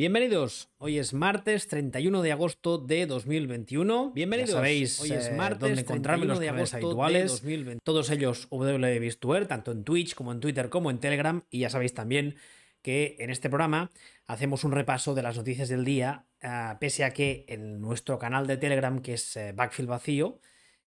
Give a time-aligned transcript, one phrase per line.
[0.00, 4.12] Bienvenidos, hoy es martes 31 de agosto de 2021.
[4.14, 7.22] Bienvenidos, Ya sabéis, hoy es eh, martes dónde encontrarme 31 los de agosto habituales.
[7.22, 7.80] de 2020.
[7.84, 11.44] Todos ellos WBistuer, tanto en Twitch como en Twitter como en Telegram.
[11.50, 12.36] Y ya sabéis también
[12.80, 13.90] que en este programa
[14.26, 18.46] hacemos un repaso de las noticias del día, ah, pese a que en nuestro canal
[18.46, 20.40] de Telegram, que es eh, Backfield Vacío,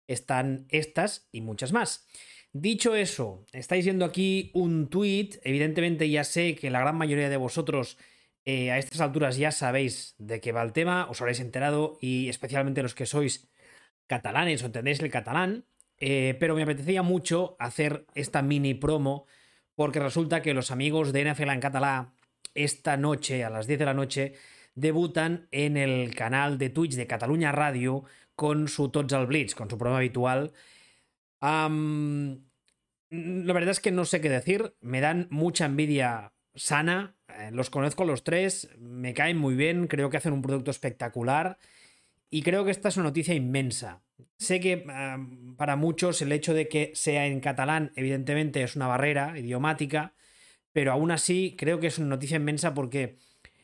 [0.06, 2.06] están estas y muchas más.
[2.54, 5.38] Dicho eso, estáis viendo aquí un tweet.
[5.42, 7.98] Evidentemente, ya sé que la gran mayoría de vosotros
[8.44, 12.28] eh, a estas alturas ya sabéis de qué va el tema, os habréis enterado, y
[12.28, 13.48] especialmente los que sois
[14.06, 15.66] catalanes o entendéis el catalán.
[15.98, 19.26] eh, pero me apetecía mucho hacer esta mini promo
[19.76, 22.14] porque resulta que los amigos de NFL en catalá
[22.54, 24.34] esta noche, a las 10 de la noche,
[24.74, 29.70] debutan en el canal de Twitch de Cataluña Radio con su Tots al Blitz, con
[29.70, 30.52] su programa habitual.
[31.40, 31.68] La
[33.52, 37.16] verdad es que no sé qué decir, me dan mucha envidia sana,
[37.52, 41.58] los conozco los tres, me caen muy bien, creo que hacen un producto espectacular
[42.30, 44.02] y creo que esta es una noticia inmensa.
[44.38, 48.86] Sé que am, para muchos el hecho de que sea en catalán evidentemente es una
[48.86, 50.14] barrera idiomática,
[50.72, 53.18] pero aún así creo que es una noticia inmensa porque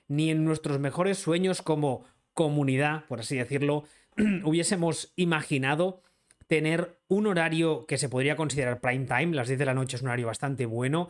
[0.06, 3.84] ni en nuestros mejores sueños como comunidad, por así decirlo,
[4.44, 6.02] hubiésemos imaginado
[6.46, 10.02] tener un horario que se podría considerar prime time, las 10 de la noche es
[10.02, 11.08] un horario bastante bueno,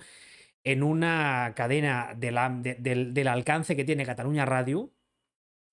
[0.65, 4.93] en una cadena del alcance que tiene Cataluña Radio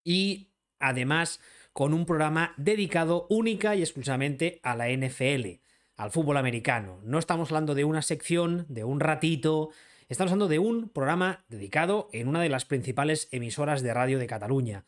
[0.04, 1.42] y además
[1.74, 5.60] con un programa dedicado única y exclusivamente a la NFL,
[5.98, 7.02] al fútbol americano.
[7.04, 9.72] No estamos hablando de una sección, de un ratito,
[10.08, 14.28] estamos hablando de un programa dedicado en una de las principales emisoras de radio de
[14.28, 14.86] Cataluña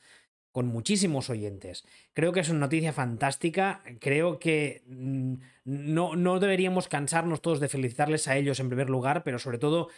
[0.52, 1.86] con muchísimos oyentes.
[2.14, 3.84] Creo que es una noticia fantástica.
[4.00, 5.34] Creo que mm,
[5.66, 9.90] no, no deberíamos cansarnos todos de felicitarles a ellos en primer lugar, pero sobre todo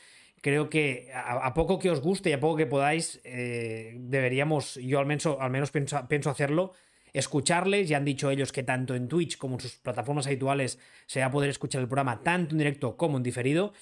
[0.42, 5.00] creo que a, poco que os guste y a poco que podáis, eh, deberíamos, yo
[5.00, 6.74] al menos, al menos pienso, pienso hacerlo,
[7.14, 7.90] escucharles.
[7.90, 11.28] Ya han dicho ellos que tanto en Twitch como en sus plataformas habituales se va
[11.28, 13.74] a poder escuchar el programa tanto en directo como en diferido.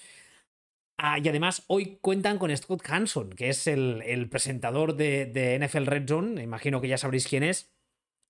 [0.97, 5.85] Ah, y además hoy cuentan con Scott Hanson, que es el, presentador de, de NFL
[5.85, 6.41] Red Zone.
[6.41, 7.71] Imagino que ya sabréis quién es.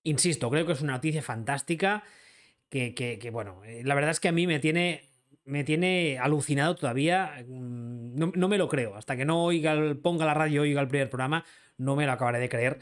[0.04, 2.04] Insisto, creo que es una noticia fantástica.
[2.70, 5.02] Que, bueno, eh, la verdad es que a mí me tiene,
[5.44, 7.44] me tiene alucinado todavía.
[7.48, 8.96] mm, No, me lo creo.
[8.96, 11.44] Hasta que no oiga ponga la radio oiga el primer programa,
[11.78, 12.78] no me lo acabaré de creer.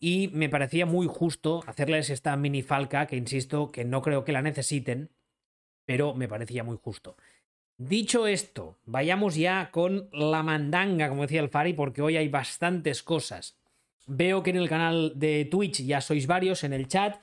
[0.00, 4.32] Y me parecía muy justo hacerles esta mini falca, que insisto, que no creo que
[4.32, 5.10] la necesiten,
[5.86, 7.16] pero me parecía muy justo.
[7.78, 13.04] Dicho esto, vayamos ya con la mandanga, como decía el Fari, porque hoy hay bastantes
[13.04, 13.56] cosas.
[14.08, 17.22] Veo que en el canal de Twitch ya sois varios en el chat.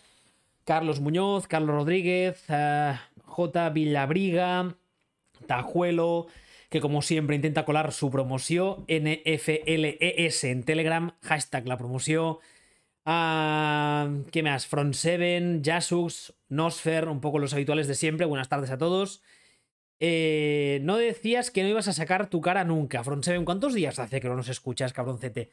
[0.63, 2.95] Carlos Muñoz, Carlos Rodríguez, eh,
[3.25, 3.69] J.
[3.71, 4.75] Villabriga,
[5.45, 6.27] Tajuelo,
[6.69, 12.37] que como siempre intenta colar su promoción, NFLES en Telegram, hashtag la promoción.
[13.03, 14.67] Ah, ¿Qué más?
[14.67, 18.25] Front 7, Jasux, Nosfer, un poco los habituales de siempre.
[18.25, 19.21] Buenas tardes a todos.
[19.99, 23.43] Eh, no decías que no ibas a sacar tu cara nunca, 7.
[23.45, 25.49] ¿Cuántos días hace que no nos escuchas, cabroncete?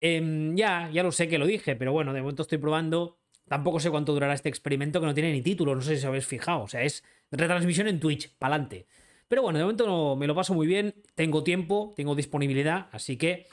[0.00, 3.18] Em, ya, ya lo sé que lo dije, pero bueno, de momento estoy probando.
[3.48, 6.04] Tampoco sé cuánto durará este experimento que no tiene ni título, no sé si os
[6.04, 6.62] habéis fijado.
[6.62, 7.02] O sea, es
[7.32, 8.86] retransmisión en Twitch, pa'lante.
[9.26, 13.16] Pero bueno, de momento no- me lo paso muy bien, tengo tiempo, tengo disponibilidad, así
[13.16, 13.46] que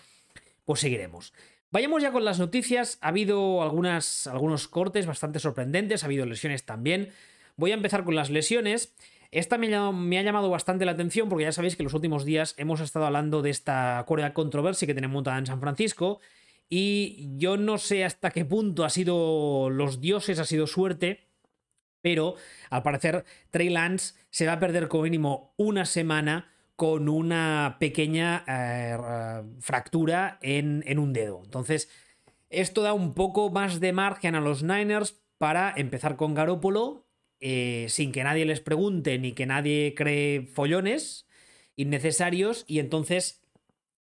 [0.65, 1.33] pues seguiremos.
[1.71, 2.97] Vayamos ya con las noticias.
[3.01, 7.09] Ha habido algunas, algunos cortes bastante sorprendentes, ha habido lesiones también.
[7.55, 8.93] Voy a empezar con las lesiones.
[9.31, 11.93] Esta me, ha llamado- me ha llamado bastante la atención porque ya sabéis que los
[11.93, 16.19] últimos días hemos estado hablando de esta cuerda controversia que tenemos montada en San Francisco.
[16.69, 21.27] Y yo no sé hasta qué punto ha sido los dioses, ha sido suerte,
[22.01, 22.35] pero
[22.69, 28.43] al parecer Trey Lance se va a perder como mínimo una semana con una pequeña
[28.47, 31.41] eh, fractura en, en un dedo.
[31.43, 31.89] Entonces,
[32.49, 37.06] esto da un poco más de margen a los Niners para empezar con Garópolo
[37.39, 41.27] eh, sin que nadie les pregunte ni que nadie cree follones
[41.75, 43.41] innecesarios y entonces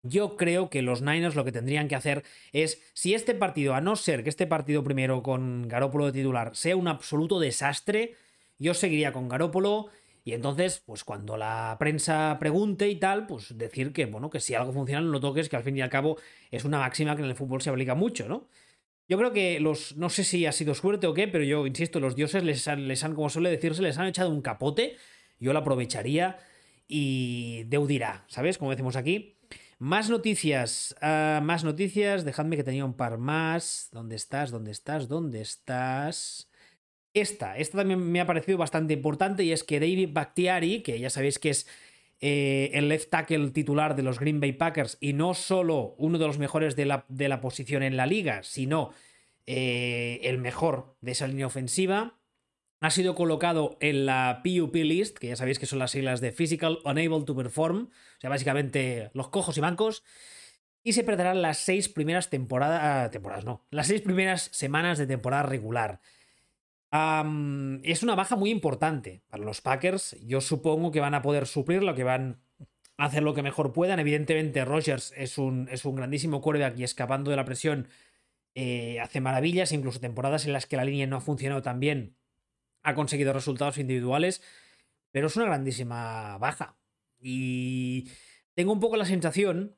[0.02, 3.80] yo creo que los Niners lo que tendrían que hacer es, si este partido, a
[3.80, 8.16] no ser que este partido primero con Garópolo de titular sea un absoluto desastre,
[8.58, 9.90] yo seguiría con Garópolo
[10.24, 14.54] y entonces, pues cuando la prensa pregunte y tal, pues decir que, bueno, que si
[14.54, 16.16] algo funciona no lo toques, que al fin y al cabo
[16.50, 18.48] es una máxima que en el fútbol se aplica mucho, ¿no?
[19.08, 22.00] Yo creo que los, no sé si ha sido suerte o qué, pero yo insisto,
[22.00, 24.96] los dioses les han, les han como suele decirse, les han echado un capote,
[25.38, 26.38] yo lo aprovecharía
[26.88, 28.58] y deudirá, ¿sabes?
[28.58, 29.38] Como decimos aquí.
[29.78, 33.88] Más noticias, ah, más noticias, dejadme que tenía un par más.
[33.90, 34.50] ¿Dónde estás?
[34.50, 35.08] ¿Dónde estás?
[35.08, 36.48] ¿Dónde estás?
[37.14, 41.10] Esta, esta también me ha parecido bastante importante y es que David Bakhtiari, que ya
[41.10, 41.66] sabéis que es
[42.24, 46.26] eh, el left tackle titular de los Green Bay Packers y no solo uno de
[46.28, 48.92] los mejores de la, de la posición en la liga, sino
[49.44, 52.20] eh, el mejor de esa línea ofensiva.
[52.80, 56.30] Ha sido colocado en la PUP list, que ya sabéis que son las siglas de
[56.30, 60.04] Physical Unable to Perform, o sea, básicamente los cojos y bancos.
[60.84, 63.10] Y se perderán las seis primeras temporadas.
[63.10, 63.66] Temporadas, no.
[63.70, 66.00] Las seis primeras semanas de temporada regular.
[66.92, 70.16] Es una baja muy importante para los Packers.
[70.22, 72.42] Yo supongo que van a poder suplirlo, que van
[72.98, 73.98] a hacer lo que mejor puedan.
[73.98, 77.88] Evidentemente, Rogers es un, es un grandísimo quarterback y escapando de la presión
[78.54, 82.18] eh, hace maravillas, incluso temporadas en las que la línea no ha funcionado tan bien,
[82.82, 84.42] ha conseguido resultados individuales,
[85.10, 86.76] pero es una grandísima baja.
[87.18, 88.10] Y
[88.54, 89.76] tengo un poco la sensación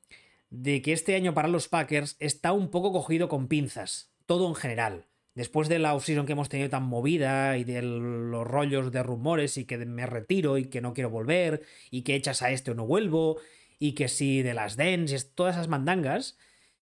[0.51, 4.57] de que este año para los Packers está un poco cogido con pinzas, todo en
[4.57, 5.07] general.
[5.35, 9.59] Después de la offseason que hemos tenido tan movida y de los rollos de rumores
[9.59, 12.75] y que me retiro y que no quiero volver y que echas a este o
[12.75, 13.39] no vuelvo
[13.79, 16.39] y que si de las dens todas esas mandangas,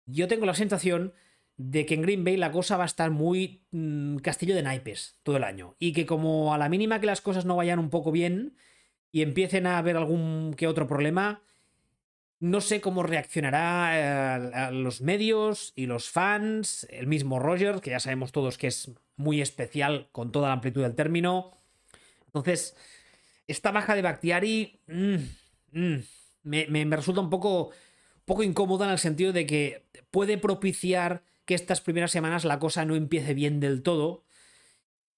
[0.05, 1.13] yo tengo la sensación
[1.57, 5.19] de que en Green Bay la cosa va a estar muy mm, castillo de naipes
[5.23, 5.75] todo el año.
[5.77, 8.55] Y que como a la mínima que las cosas no vayan un poco bien
[9.11, 11.43] y empiecen a haber algún que otro problema,
[12.39, 17.99] no sé cómo reaccionará eh, los medios y los fans, el mismo Roger, que ya
[17.99, 21.51] sabemos todos que es muy especial con toda la amplitud del término.
[22.27, 22.75] Entonces,
[23.47, 25.15] esta baja de Bactiari mm,
[25.73, 25.97] mm,
[26.43, 27.71] me, resulta un poco,
[28.25, 32.85] poco incómoda en el sentido de que puede propiciar que estas primeras semanas la cosa
[32.85, 34.23] no empiece bien del todo.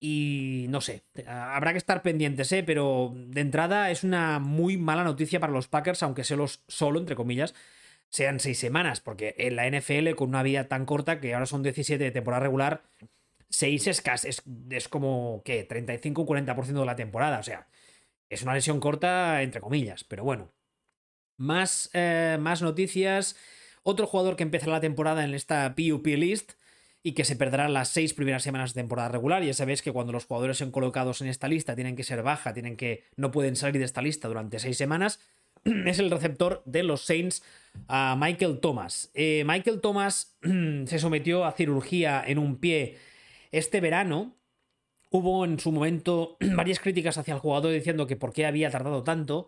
[0.03, 2.63] Y no sé, habrá que estar pendientes, ¿eh?
[2.63, 6.99] pero de entrada es una muy mala noticia para los Packers, aunque se los solo,
[6.99, 7.53] entre comillas,
[8.09, 11.61] sean seis semanas, porque en la NFL, con una vida tan corta, que ahora son
[11.61, 12.81] 17 de temporada regular,
[13.47, 15.67] seis es, es, es como, ¿qué?
[15.67, 17.67] 35-40% de la temporada, o sea,
[18.27, 20.51] es una lesión corta, entre comillas, pero bueno.
[21.37, 23.35] Más, eh, más noticias.
[23.83, 26.53] Otro jugador que empezará la temporada en esta PUP list
[27.03, 29.43] y que se perderá las seis primeras semanas de temporada regular.
[29.43, 32.53] Ya sabéis que cuando los jugadores son colocados en esta lista tienen que ser baja,
[32.53, 35.19] tienen que no pueden salir de esta lista durante seis semanas.
[35.63, 37.43] Es el receptor de los Saints,
[38.17, 39.11] Michael Thomas.
[39.13, 40.37] Eh, Michael Thomas
[40.85, 42.97] se sometió a cirugía en un pie
[43.51, 44.35] este verano.
[45.09, 49.03] Hubo en su momento varias críticas hacia el jugador diciendo que por qué había tardado
[49.03, 49.47] tanto.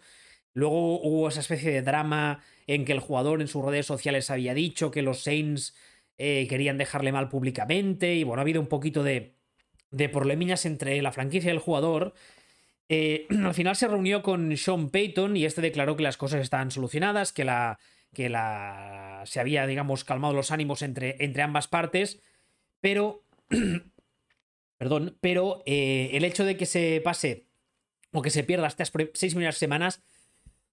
[0.56, 4.54] Luego hubo esa especie de drama en que el jugador en sus redes sociales había
[4.54, 5.76] dicho que los Saints
[6.18, 9.36] eh, querían dejarle mal públicamente y bueno, ha habido un poquito de,
[9.92, 12.14] de problemillas entre la franquicia y el jugador.
[12.90, 16.72] Eh, al final se reunió con Sean Payton y este declaró que las cosas estaban
[16.72, 17.80] solucionadas, que la
[18.14, 22.22] que la se había, digamos, calmado los ánimos entre, entre ambas partes,
[22.80, 23.26] pero
[24.78, 27.48] perdón, pero eh, el hecho de que se pase
[28.12, 30.04] o que se pierda estas seis primeras semanas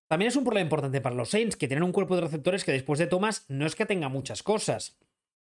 [0.07, 2.73] también es un problema importante para los Saints, que tienen un cuerpo de receptores que
[2.73, 4.99] después de Thomas no es que tenga muchas cosas.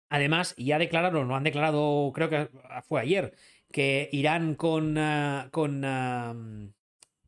[0.09, 2.49] Además, ya declararon, lo han declarado, creo que
[2.87, 3.33] fue ayer,
[3.71, 4.97] que irán con.
[4.97, 5.81] Ah, con.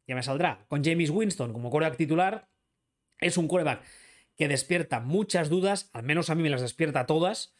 [0.08, 0.66] Ya me saldrá.
[0.68, 2.48] Con James Winston como coreback titular.
[3.20, 3.84] Es un coreback
[4.36, 7.54] que despierta muchas dudas, al menos a mí me las despierta todas.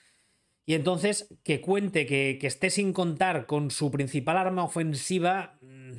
[0.66, 5.58] Y entonces, que cuente que, que esté sin contar con su principal arma ofensiva.
[5.62, 5.98] Mm,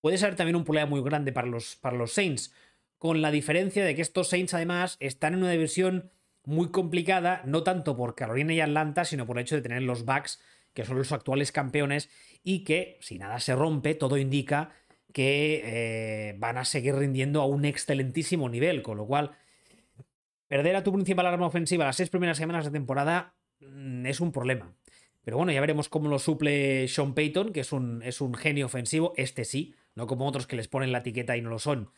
[0.00, 2.54] puede ser también un problema muy grande para los, para los Saints
[3.00, 6.10] con la diferencia de que estos Saints además están en una división
[6.50, 10.04] muy complicada, no tanto por Carolina y Atlanta, sino por el hecho de tener los
[10.04, 10.40] Bucks,
[10.74, 12.10] que son los actuales campeones,
[12.42, 14.72] y que si nada se rompe, todo indica
[15.12, 19.30] que eh, van a seguir rindiendo a un excelentísimo nivel, con lo cual
[20.48, 24.32] perder a tu principal arma ofensiva las seis primeras semanas de temporada mm, es un
[24.32, 24.74] problema.
[25.22, 28.66] Pero bueno, ya veremos cómo lo suple Sean Payton, que es un, es un genio
[28.66, 31.90] ofensivo, este sí, no como otros que les ponen la etiqueta y no lo son.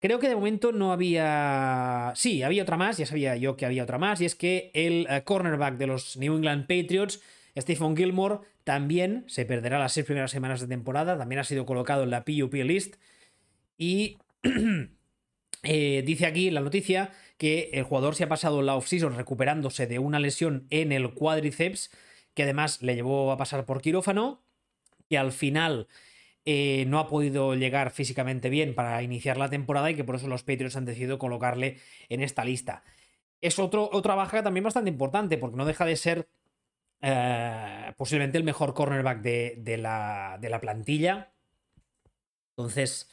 [0.00, 2.12] Creo que de momento no había.
[2.16, 5.06] Sí, había otra más, ya sabía yo que había otra más, y es que el
[5.10, 7.20] eh, cornerback de los New England Patriots,
[7.56, 12.04] Stephen Gilmore, también se perderá las seis primeras semanas de temporada, también ha sido colocado
[12.04, 12.96] en la PUP list.
[13.76, 14.16] Y
[15.64, 19.98] eh, dice aquí la noticia que el jugador se ha pasado la offseason recuperándose de
[19.98, 21.90] una lesión en el cuádriceps,
[22.32, 24.42] que además le llevó a pasar por quirófano,
[25.10, 25.88] que al final
[26.44, 30.28] eh, no ha podido llegar físicamente bien para iniciar la temporada y que por eso
[30.28, 31.78] los Patriots han decidido colocarle
[32.08, 32.82] en esta lista.
[33.40, 36.28] Es otro, otra baja también bastante importante porque no deja de ser
[37.02, 41.32] eh, posiblemente el mejor cornerback de, la, de, la, plantilla.
[42.56, 43.08] Entonces,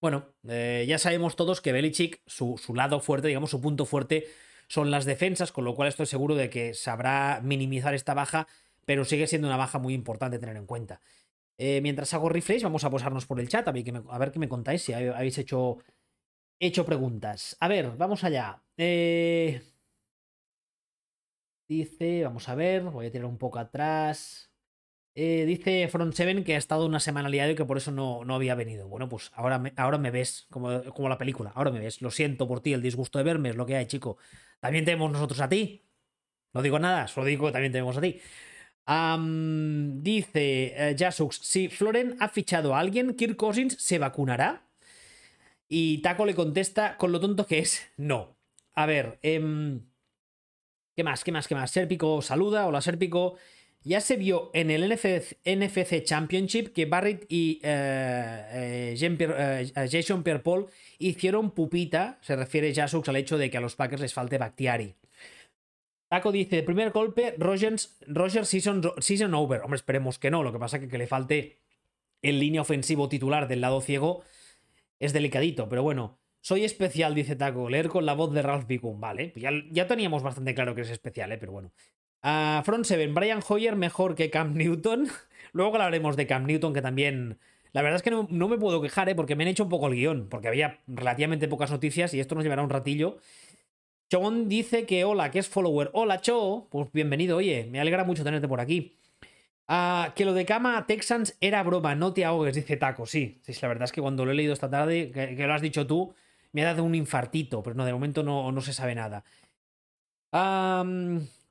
[0.00, 4.26] bueno, eh, ya sabemos todos que Belichick, su, su lado fuerte, digamos, su punto fuerte
[4.68, 8.46] son las defensas, con lo cual estoy seguro de que sabrá minimizar esta baja,
[8.84, 11.00] pero sigue siendo una baja muy importante tener en cuenta.
[11.58, 13.84] Eh, mientras hago refresh, vamos a posarnos por el chat a ver,
[14.32, 15.78] qué me, contáis, si habéis hecho
[16.60, 17.56] He hecho preguntas.
[17.60, 18.62] A ver, vamos allá.
[18.76, 19.62] Eh,
[21.68, 24.50] dice, vamos a ver, voy a tirar un poco atrás.
[25.16, 28.24] Eh, dice Front 7 que ha estado una semana liado y que por eso no,
[28.24, 28.88] no había venido.
[28.88, 32.02] Bueno, pues ahora me, ahora me ves, como, como, la película, ahora me ves.
[32.02, 34.18] Lo siento por ti, el disgusto de verme es lo que hay, chico.
[34.60, 35.84] También tenemos nosotros a ti.
[36.54, 38.20] No digo nada, solo digo que también tenemos a ti.
[38.86, 44.62] Dice Jasux, si Floren ha fichado a alguien, Kirk Cousins se vacunará.
[45.68, 48.36] Y Taco le contesta con lo tonto que es, no.
[48.74, 49.80] A ver, eh,
[50.94, 51.24] ¿qué más?
[51.24, 51.48] ¿Qué más?
[51.48, 51.70] ¿Qué más?
[51.70, 53.36] Serpico saluda, hola Serpico.
[53.86, 60.68] Ya se vio en el NFC, Championship que Barrett y eh, eh, eh, Jason Pierre-Paul
[60.98, 64.94] hicieron pupita, se refiere Jasux al hecho de que a los Packers les falte Bactiari.
[66.14, 69.62] Taco dice, primer golpe, Rogers, Rogers season, season over.
[69.62, 71.58] Hombre, esperemos que no, lo que pasa es que, le falte
[72.22, 74.22] el línea ofensivo titular del lado ciego
[75.00, 76.20] es delicadito, pero bueno.
[76.40, 77.68] Soy especial, dice Taco.
[77.68, 79.00] Leer con la voz de Ralph Bicum.
[79.00, 81.72] Vale, ya, ya teníamos bastante claro que es especial, pero bueno.
[82.22, 85.08] Front 7, Brian Hoyer mejor que Cam Newton.
[85.52, 87.40] Luego hablaremos de Cam Newton, que también.
[87.72, 89.16] La verdad es que no, me puedo quejar, ¿eh?
[89.16, 92.36] porque me han hecho un poco el guion, porque había relativamente pocas noticias y esto
[92.36, 93.18] nos llevará un ratillo.
[94.14, 95.90] Chon dice que hola, que es follower.
[95.92, 96.68] Hola, Cho.
[96.70, 98.96] Pues bienvenido, oye, me alegra mucho tenerte por aquí.
[99.66, 103.06] Ah, que lo de Cama Texans era broma, no te ahogues, dice Taco.
[103.06, 105.62] Sí, sí, la verdad es que cuando lo he leído esta tarde, que, lo has
[105.62, 106.14] dicho tú,
[106.52, 109.24] me ha dado un infartito, pero no, de momento no, no se sabe nada.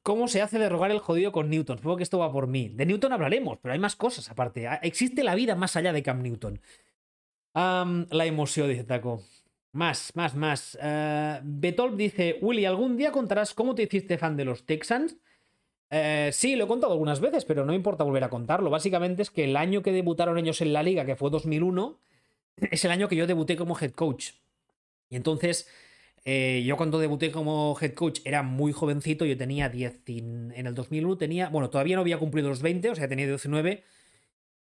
[0.02, 1.80] ¿Cómo se hace de rogar el jodido con Newton?
[1.80, 2.70] Supongo que esto va por mí.
[2.70, 4.68] De Newton hablaremos, pero hay más cosas aparte.
[4.70, 6.62] Ah, existe la vida más allá de Cam Newton.
[7.54, 9.22] la emoción, dice Taco.
[9.74, 10.78] Más, más, más.
[10.82, 15.18] Uh, Betol dice, Willy, ¿algún día contarás cómo te hiciste fan de los Texans?
[15.90, 18.70] Eh, sí, lo he contado algunas veces, pero no importa volver a contarlo.
[18.70, 22.00] Básicamente es que el año que debutaron ellos en la liga, que fue 2001,
[22.72, 24.32] es el año que yo debuté como head coach.
[25.10, 25.68] Y entonces
[26.26, 30.74] eh, yo cuando debuté como head coach era muy jovencito, yo tenía 10, en el
[30.74, 33.84] 2001 tenía, bueno, todavía no había cumplido los 20, o sea, tenía 19,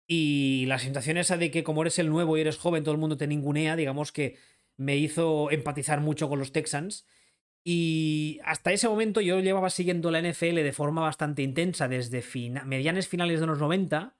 [0.06, 3.00] y la sensación esa de que como eres el nuevo y eres joven, todo el
[3.00, 4.36] mundo te ningunea, digamos que
[4.76, 7.06] me hizo empatizar mucho con los Texans.
[7.64, 12.24] Y hasta ese momento yo llevaba siguiendo la NFL de forma bastante intensa desde
[12.64, 14.16] medianes finales de los 90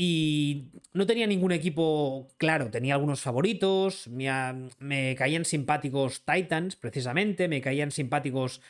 [0.00, 7.60] y no tenía ningún equipo claro, tenía algunos favoritos, me, caían simpáticos Titans, precisamente, me
[7.60, 8.60] caían simpáticos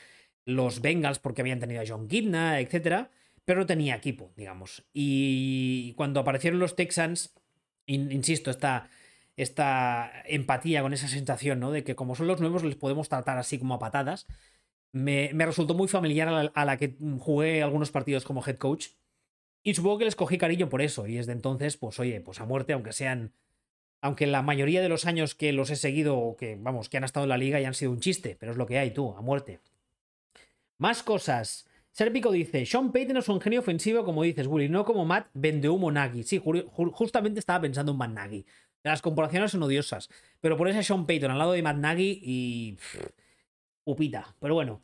[0.46, 3.08] los Bengals porque habían tenido a John Kidna, etc.
[3.44, 4.84] Pero no tenía equipo, digamos.
[4.94, 7.34] Y cuando aparecieron los Texans,
[7.84, 8.88] insisto, esta,
[9.38, 11.70] esta empatía con esa sensación, ¿no?
[11.70, 14.26] De que como son los nuevos les podemos tratar así como a patadas,
[14.92, 18.88] me, resultó muy familiar a la que jugué algunos partidos como head coach
[19.62, 21.06] y supongo que les cogí cariño por eso.
[21.06, 23.32] Y desde entonces, pues oye, pues a muerte, aunque sean.
[24.00, 27.24] Aunque la mayoría de los años que los he seguido, que, vamos, que han estado
[27.24, 29.20] en la liga y han sido un chiste, pero es lo que hay, tú, a
[29.22, 29.58] muerte.
[30.78, 31.66] Más cosas.
[31.90, 35.90] Serpico dice: Sean Payton es un genio ofensivo, como dices, Willy, no como Matt Vendehumo
[35.90, 36.22] Nagy.
[36.22, 36.40] Sí,
[36.92, 38.46] justamente estaba pensando en Matt Nagy.
[38.82, 40.08] Las comparaciones son odiosas.
[40.40, 42.78] Pero por a Sean Payton al lado de Matt Nagy y.
[43.84, 44.34] upita.
[44.40, 44.82] Pero bueno.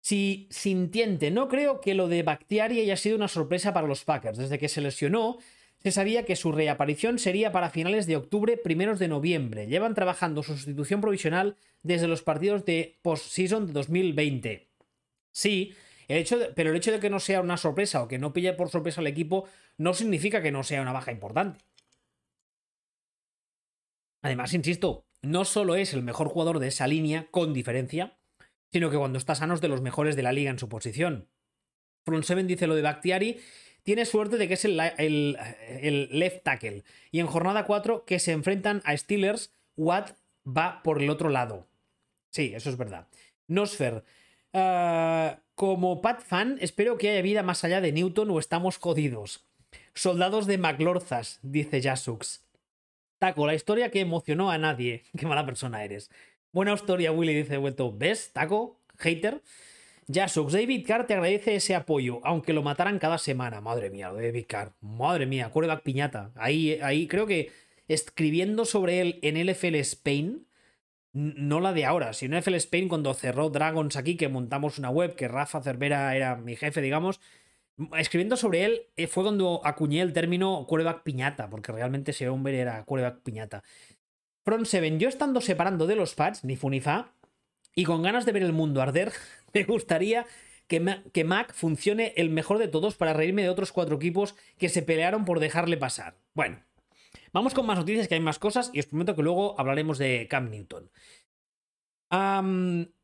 [0.00, 4.38] Si sintiente, no creo que lo de Bactiari haya sido una sorpresa para los Packers.
[4.38, 5.38] Desde que se lesionó,
[5.82, 9.66] se sabía que su reaparición sería para finales de octubre, primeros de noviembre.
[9.66, 14.68] Llevan trabajando su sustitución provisional desde los partidos de postseason de 2020.
[15.30, 15.74] Sí,
[16.08, 18.54] el hecho pero el hecho de que no sea una sorpresa o que no pille
[18.54, 19.44] por sorpresa al equipo
[19.76, 21.60] no significa que no sea una baja importante.
[24.22, 28.18] Además, insisto, no solo es el mejor jugador de esa línea, con diferencia,
[28.72, 31.28] sino que cuando está sano es de los mejores de la liga en su posición.
[32.04, 33.40] Front Seven dice lo de Bactiari,
[33.82, 36.84] tiene suerte de que es el, el, left tackle.
[37.10, 40.12] Y en jornada 4 que se enfrentan a Steelers, Watt
[40.46, 41.66] va por el otro lado.
[42.30, 43.08] Sí, eso es verdad.
[43.46, 44.04] Nosfer,
[44.52, 49.46] ah, como Pat fan, espero que haya vida más allá de Newton o estamos jodidos.
[49.94, 52.47] Soldados de McLorzas, dice Jasux.
[53.18, 55.04] Taco, la historia que emocionó a nadie.
[55.16, 56.10] Qué mala persona eres.
[56.52, 57.92] Buena historia, Willy, dice vuelto.
[57.96, 58.80] ¿Ves, Taco?
[58.98, 59.42] Hater.
[60.06, 63.60] Ya, Sox David Carr te agradece ese apoyo, aunque lo mataran cada semana.
[63.60, 64.72] Madre mía, David Carr.
[64.80, 66.32] Madre mía, quarterback piñata.
[66.34, 67.52] Ahí, ahí creo que
[67.88, 70.46] escribiendo sobre él en NFL Spain,
[71.12, 74.88] no la de ahora, sino en NFL Spain cuando cerró Dragons aquí, que montamos una
[74.90, 77.20] web, que Rafa Cervera era mi jefe, digamos.
[77.96, 82.58] Escribiendo sobre él eh, fue cuando acuñé el término quarterback piñata, porque realmente ese hombre
[82.58, 83.62] era quarterback piñata.
[84.44, 87.12] Front 7, yo estando separando de los pads, ni fu ni fa,
[87.74, 89.12] y con ganas de ver el mundo arder,
[89.54, 90.26] me gustaría
[90.66, 94.68] que, que Mac funcione el mejor de todos para reírme de otros cuatro equipos que
[94.68, 96.16] se pelearon por dejarle pasar.
[96.34, 96.62] Bueno,
[97.32, 100.26] Vamos con más noticias, que hay más cosas, y os prometo que luego hablaremos de
[100.28, 100.90] Cam Newton.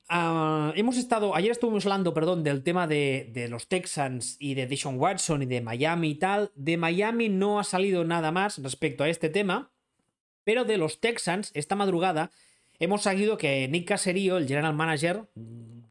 [0.09, 5.43] Hemos estado, ayer estuvimos hablando, perdón, del tema de, los Texans y de Dishon Watson
[5.43, 6.51] y de Miami y tal.
[6.55, 9.71] De Miami no ha salido nada más respecto a este tema,
[10.45, 12.31] pero de los Texans, esta madrugada,
[12.79, 15.29] hemos sabido que Nick Caserio, el general manager,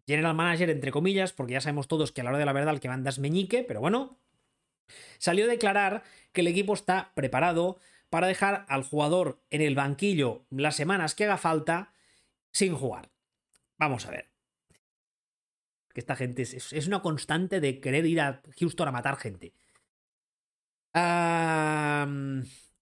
[0.06, 2.74] general manager entre comillas, porque ya sabemos todos que a la hora de la verdad
[2.74, 4.18] el que manda es Meñique, pero bueno,
[5.18, 6.04] salió a declarar
[6.34, 7.80] que el equipo está preparado
[8.10, 11.94] para dejar al jugador en el banquillo las semanas que haga falta
[12.52, 13.13] sin jugar.
[13.84, 14.30] Vamos a ver.
[15.94, 19.54] Que esta gente es, una constante de querer ir a Houston a matar gente.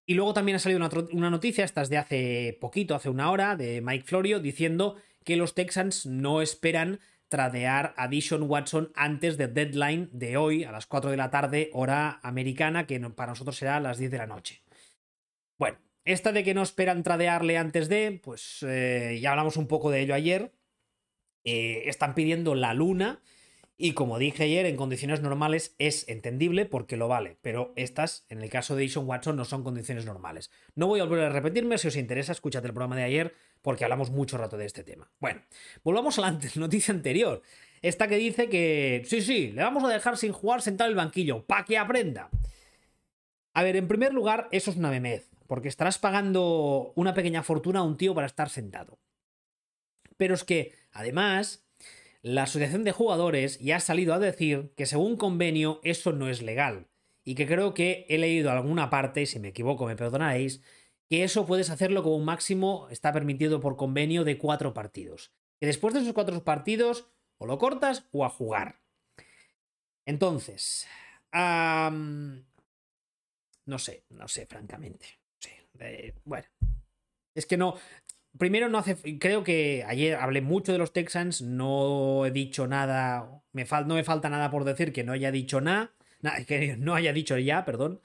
[0.06, 0.80] y luego también ha salido
[1.12, 5.38] una, noticia, esta es de hace poquito, hace una hora, de Mike Florio, diciendo que
[5.38, 10.86] los Texans no esperan tradear a Dishon Watson antes del deadline de hoy a las
[10.86, 14.28] 4 de la tarde, hora americana, que para nosotros será a las 10 de la
[14.28, 14.62] noche.
[15.58, 19.90] Bueno, esta de que no esperan tradearle antes de, pues eh, ya hablamos un poco
[19.90, 20.52] de ello ayer.
[21.44, 23.22] Eh, están pidiendo la luna
[23.84, 28.40] y como dije ayer, en condiciones normales es entendible porque lo vale, pero estas, en
[28.44, 30.52] el caso de Dishon Watson, no son condiciones normales.
[30.76, 33.34] No voy a volver a repetirme, si os interesa, escúchate el programa de ayer
[33.64, 35.10] porque hablamos mucho rato de este tema.
[35.20, 35.42] Bueno,
[35.84, 37.42] volvamos a la noticia anterior.
[37.82, 41.04] Esta que dice que sí, sí, le vamos a dejar sin jugar sentado en el
[41.04, 42.30] banquillo, para que aprenda.
[43.56, 47.80] A ver, en primer lugar, eso es una memez, porque estarás pagando una pequeña fortuna
[47.80, 49.00] a un tío para estar sentado.
[50.18, 51.66] Pero es que, además,
[52.22, 56.42] la Asociación de Jugadores ya ha salido a decir que según convenio eso no es
[56.42, 56.88] legal.
[57.24, 60.62] Y que creo que he leído alguna parte, si me equivoco me perdonaréis,
[61.10, 65.34] que eso puedes hacerlo como un máximo, está permitido por convenio de cuatro partidos.
[65.60, 68.82] Que después de esos cuatro partidos, o lo cortas o a jugar.
[70.06, 70.88] Entonces,
[71.34, 72.44] no
[73.78, 75.20] sé, no sé, francamente.
[76.24, 76.48] bueno,
[77.36, 77.78] es que no,
[78.38, 78.98] Primero, no hace.
[79.20, 83.44] Creo que ayer hablé mucho de los Texans, no he dicho nada.
[83.52, 85.92] Me no me falta nada por decir que no haya dicho nada.
[86.48, 88.02] que no haya dicho ya, perdón.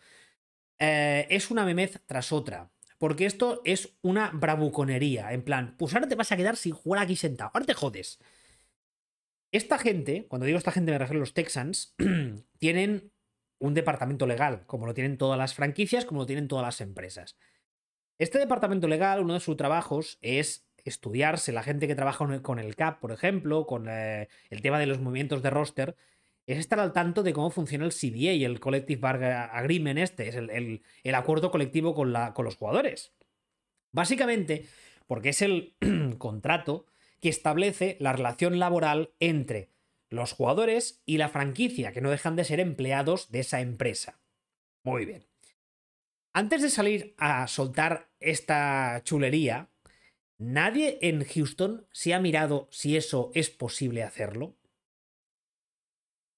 [0.78, 2.70] Eh, es una memez tras otra.
[2.98, 5.32] Porque esto es una bravuconería.
[5.32, 7.50] En plan, pues ahora te vas a quedar sin jugar aquí sentado.
[7.52, 8.18] Ahora te jodes.
[9.52, 11.94] Esta gente, cuando digo esta gente me refiero a los Texans,
[12.58, 13.12] tienen
[13.58, 17.36] un departamento legal, como lo tienen todas las franquicias, como lo tienen todas las empresas.
[18.18, 22.76] Este departamento legal, uno de sus trabajos es estudiarse la gente que trabaja con el
[22.76, 25.96] CAP, por ejemplo, con eh, el tema de los movimientos de roster,
[26.46, 30.28] es estar al tanto de cómo funciona el CBA y el Collective Bargaining Agreement este,
[30.28, 30.82] es el,
[31.14, 33.12] acuerdo colectivo con los jugadores.
[33.92, 34.66] Básicamente,
[35.06, 35.74] porque es el
[36.18, 36.86] contrato
[37.20, 39.70] que establece la relación laboral entre
[40.08, 44.20] los jugadores y la franquicia, que no dejan de ser empleados de esa empresa.
[44.84, 45.24] Muy bien.
[46.36, 49.70] Antes de salir a soltar esta chulería,
[50.36, 54.54] nadie en Houston se ha mirado si eso es posible hacerlo.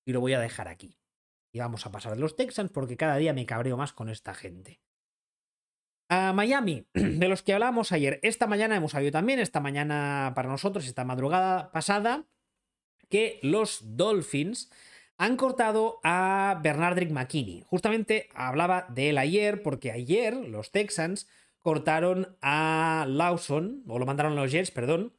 [0.07, 1.01] Y lo voy a dejar aquí.
[1.51, 4.35] Y vamos a pasar de los Texans porque cada día me cabreo más con esta
[4.35, 4.81] gente.
[6.09, 10.49] A Miami, de los que hablábamos ayer, esta mañana hemos sabido también, esta mañana para
[10.49, 12.29] nosotros, esta madrugada pasada,
[13.09, 14.71] que los Dolphins
[15.19, 17.65] han cortado a Bernardrick McKinney.
[17.67, 21.29] Justamente hablaba de él ayer, porque ayer los Texans
[21.59, 25.13] cortaron a Lawson, o lo mandaron los Jets, perdón,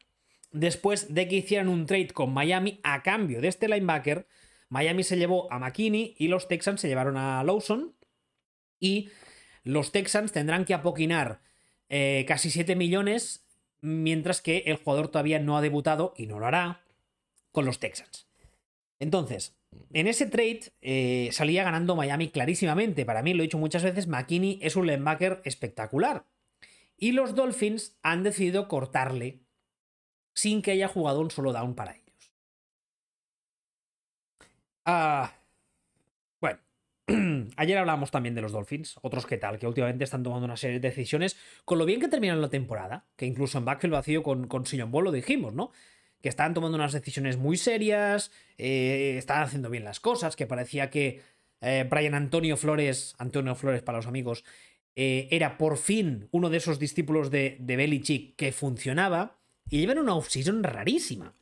[0.52, 4.26] después de que hicieran un trade con Miami a cambio de este linebacker.
[4.70, 7.94] Miami se llevó a McKinney y los Texans se llevaron a Lawson.
[8.80, 9.10] Y
[9.64, 11.42] los Texans tendrán que apoquinar
[11.90, 13.46] eh, casi 7 millones,
[13.82, 16.86] mientras que el jugador todavía no ha debutado y no lo hará
[17.52, 18.28] con los Texans.
[19.00, 19.59] Entonces,
[19.92, 23.06] en ese trade eh, salía ganando Miami clarísimamente.
[23.06, 26.26] Para mí, lo he dicho muchas veces, McKinney es un linebacker espectacular.
[26.98, 29.40] Y los Dolphins han decidido cortarle
[30.34, 32.34] sin que haya jugado un solo down para ellos.
[34.86, 35.34] Ah,
[36.40, 36.60] bueno,
[37.58, 40.80] ayer hablamos también de los Dolphins, otros que tal, que últimamente están tomando una serie
[40.80, 44.48] de decisiones con lo bien que terminan la temporada, que incluso en backfield vacío con,
[44.48, 45.72] con Sillon Ball lo dijimos, ¿no?
[46.22, 50.90] Que estaban tomando unas decisiones muy serias, eh, estaban haciendo bien las cosas, que parecía
[50.90, 51.22] que
[51.62, 54.44] eh, Brian Antonio Flores, Antonio Flores para los amigos,
[54.96, 60.00] eh, era por fin uno de esos discípulos de, de Belichick que funcionaba, y llevan
[60.00, 61.36] una offseason rarísima.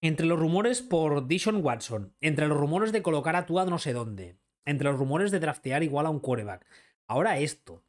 [0.00, 3.92] Entre los rumores por Dishon Watson, entre los rumores de colocar a Tua no sé
[3.92, 6.66] dónde, entre los rumores de draftear igual a un quarterback,
[7.06, 7.82] ahora esto.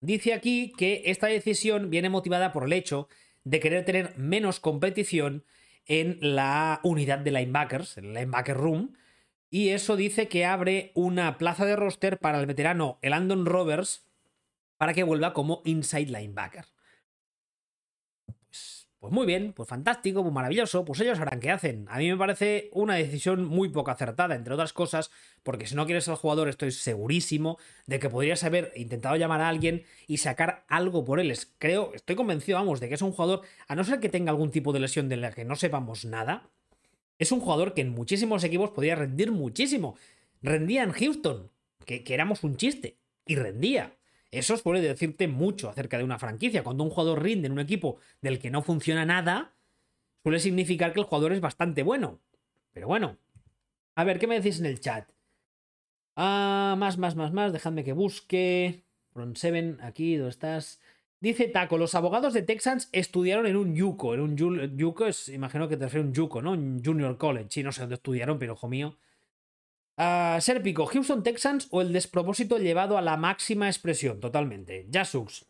[0.00, 3.08] Dice aquí que esta decisión viene motivada por el hecho
[3.44, 5.44] de querer tener menos competición
[5.86, 8.96] en la unidad de linebackers, en el linebacker room,
[9.52, 14.06] Y eso dice que abre una plaza de roster para el veterano Elandon Roberts
[14.76, 16.66] para que vuelva como inside linebacker.
[19.00, 21.86] Pues, muy bien, pues fantástico, pues maravilloso, pues ellos sabrán qué hacen.
[21.88, 25.10] A mí me parece una decisión muy poco acertada, entre otras cosas,
[25.42, 29.48] porque si no quieres al jugador estoy segurísimo de que podrías haber intentado llamar a
[29.48, 31.34] alguien y sacar algo por él.
[31.58, 34.50] Creo, estoy convencido, vamos, de que es un jugador, a no ser que tenga algún
[34.50, 36.50] tipo de lesión de la que no sepamos nada,
[37.18, 39.96] es un jugador que en muchísimos equipos podría rendir muchísimo.
[40.42, 41.50] Rendía en Houston,
[41.86, 43.96] que, éramos un chiste, y rendía.
[44.30, 46.62] Eso suele decirte mucho acerca de una franquicia.
[46.62, 49.54] Cuando un jugador rinde en un equipo del que no funciona nada,
[50.22, 52.20] suele significar que el jugador es bastante bueno.
[52.72, 53.16] Pero bueno.
[53.96, 55.08] A ver, ¿qué me decís en el chat?
[56.16, 57.52] Ah, más, más, más, más.
[57.52, 58.84] Dejadme que busque.
[59.12, 60.80] Front 7, aquí, ¿dónde estás?
[61.20, 64.14] Dice Taco, los abogados de Texans estudiaron en un Yuko.
[64.14, 64.36] En un
[64.76, 66.52] Yuko imagino que te refieres a un Yuko, ¿no?
[66.52, 67.48] Un Junior College.
[67.50, 68.96] Sí, no sé dónde estudiaron, pero hijo mío.
[70.00, 74.86] Uh, Serpico, Houston Texans o el despropósito llevado a la máxima expresión, totalmente.
[74.90, 75.44] Jasux.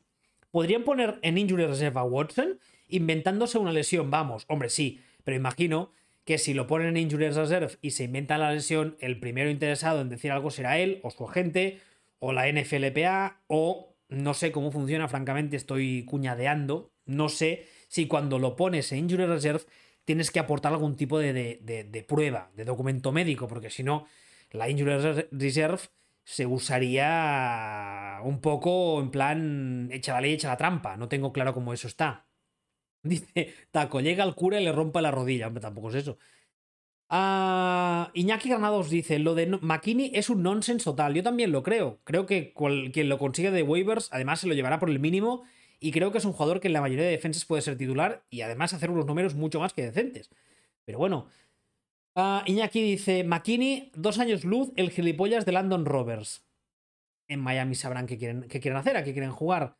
[0.50, 2.58] ¿Podrían poner en Injury Reserve a Watson?
[2.88, 4.46] Inventándose una lesión, vamos.
[4.48, 5.92] Hombre, sí, pero imagino
[6.24, 10.00] que si lo ponen en Injury Reserve y se inventa la lesión, el primero interesado
[10.00, 11.78] en decir algo será él o su agente
[12.18, 16.90] o la NFLPA o no sé cómo funciona, francamente estoy cuñadeando.
[17.06, 19.62] No sé si cuando lo pones en Injury Reserve
[20.04, 24.06] tienes que aportar algún tipo de, prueba, de documento médico, porque si no,
[24.50, 25.80] la Injury Reserve
[26.24, 30.96] se usaría un poco en plan echa la ley, echa la trampa.
[30.96, 32.26] No tengo claro cómo eso está.
[33.02, 35.46] Dice, Taco, llega al cura y le rompe la rodilla.
[35.46, 36.18] Hombre, tampoco es eso.
[37.08, 41.14] Ah, Iñaki Granados dice, lo de McKinney es un nonsense total.
[41.14, 42.00] Yo también lo creo.
[42.04, 42.54] Creo que
[42.92, 45.42] quien lo consigue de waivers, además se lo llevará por el mínimo.
[45.80, 48.24] Y creo que es un jugador que en la mayoría de defensas puede ser titular
[48.30, 50.30] y además hacer unos números mucho más que decentes.
[50.84, 51.28] Pero bueno.
[52.20, 56.44] Uh, Iñaki dice, McKinney, dos años luz, el gilipollas de Landon Rovers.
[57.28, 59.78] En Miami sabrán qué quieren, qué quieren hacer, a qué quieren jugar.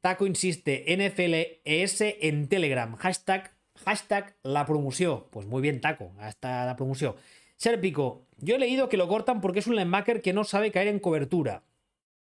[0.00, 2.96] Taco insiste, NFLES en Telegram.
[2.96, 5.26] Hashtag Hashtag la promoción.
[5.30, 6.12] Pues muy bien, taco.
[6.18, 7.14] Hasta la promoción.
[7.56, 10.88] Serpico, yo he leído que lo cortan porque es un linebacker que no sabe caer
[10.88, 11.62] en cobertura.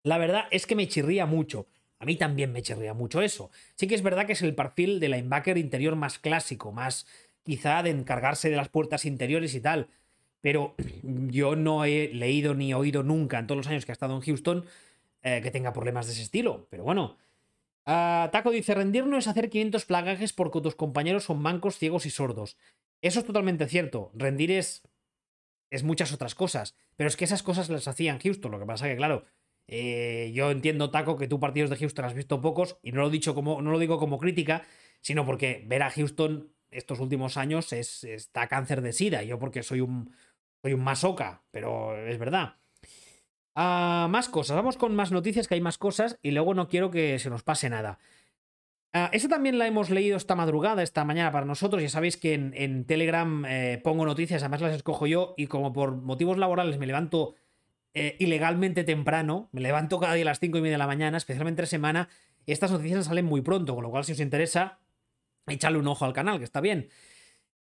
[0.02, 1.68] La verdad es que me chirría mucho.
[2.00, 3.50] A mí también me chirría mucho eso.
[3.76, 7.06] Sí que es verdad que es el perfil de linebacker interior más clásico, más
[7.48, 9.88] quizá de encargarse de las puertas interiores y tal.
[10.40, 14.14] Pero yo no he leído ni oído nunca en todos los años que ha estado
[14.14, 14.64] en Houston
[15.22, 16.68] eh, que tenga problemas de ese estilo.
[16.70, 17.16] Pero bueno,
[17.90, 22.04] Ah, Taco dice, rendir no es hacer 500 plagajes porque tus compañeros son mancos, ciegos
[22.04, 22.58] y sordos.
[23.00, 24.10] Eso es totalmente cierto.
[24.12, 24.82] Rendir es,
[25.70, 26.76] es muchas otras cosas.
[26.96, 28.52] Pero es que esas cosas las hacían Houston.
[28.52, 29.24] Lo que pasa que, claro,
[29.68, 33.08] eh, yo entiendo, Taco, que tú partidos de Houston has visto pocos y no lo,
[33.08, 34.66] dicho como, no lo digo como crítica,
[35.00, 39.22] sino porque ver a Houston estos últimos años es, está cáncer de sida.
[39.22, 40.12] Yo porque soy un,
[40.62, 42.56] soy un masoca, pero es verdad.
[43.54, 46.90] Ah, más cosas, vamos con más noticias, que hay más cosas y luego no quiero
[46.90, 47.98] que se nos pase nada.
[48.94, 51.82] Uh, esta también la hemos leído esta madrugada, esta mañana para nosotros.
[51.82, 55.96] Ya sabéis que en, Telegram eh, pongo noticias, además las escojo yo y como por
[55.96, 57.34] motivos laborales me levanto
[57.94, 61.18] eh, ilegalmente temprano, me levanto cada día a las 5 y media de la mañana,
[61.18, 62.08] especialmente semana,
[62.46, 64.78] estas noticias salen muy pronto, con lo cual si os interesa,
[65.54, 66.88] echarle un ojo al canal, que está bien.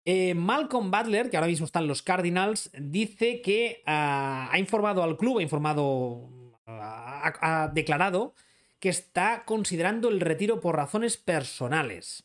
[0.04, 5.16] Eh, Malcolm Butler, que ahora mismo están los Cardinals, dice que ah, ha informado al
[5.16, 6.30] club, ha informado,
[6.66, 8.34] ha, declarado
[8.78, 12.24] que está considerando el retiro por razones personales.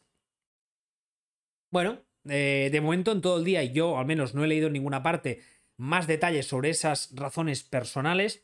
[1.70, 4.74] Bueno, eh, de momento en todo el día yo al menos no he leído en
[4.74, 5.42] ninguna parte
[5.78, 8.42] más detalles sobre esas razones personales.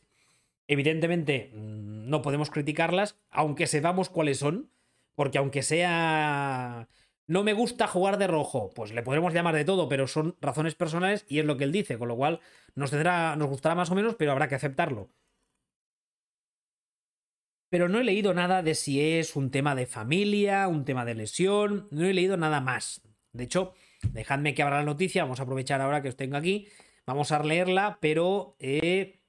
[0.68, 4.70] Evidentemente mm, no podemos criticarlas, aunque sepamos cuáles son,
[5.14, 6.88] porque aunque sea
[7.26, 8.70] no me gusta jugar de rojo.
[8.74, 11.72] Pues le podremos llamar de todo, pero son razones personales y es lo que él
[11.72, 12.40] dice, con lo cual
[12.74, 15.10] nos, nos gustará más o menos, pero habrá que aceptarlo.
[17.70, 21.14] Pero no he leído nada de si es un tema de familia, un tema de
[21.14, 23.00] lesión, no he leído nada más.
[23.32, 23.72] De hecho,
[24.10, 26.68] dejadme que abra la noticia, vamos a aprovechar ahora que os tengo aquí,
[27.06, 29.22] vamos a leerla, pero eh,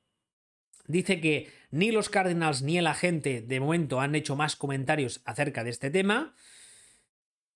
[0.87, 5.63] dice que ni los Cardinals ni el agente de momento han hecho más comentarios acerca
[5.63, 6.35] de este tema.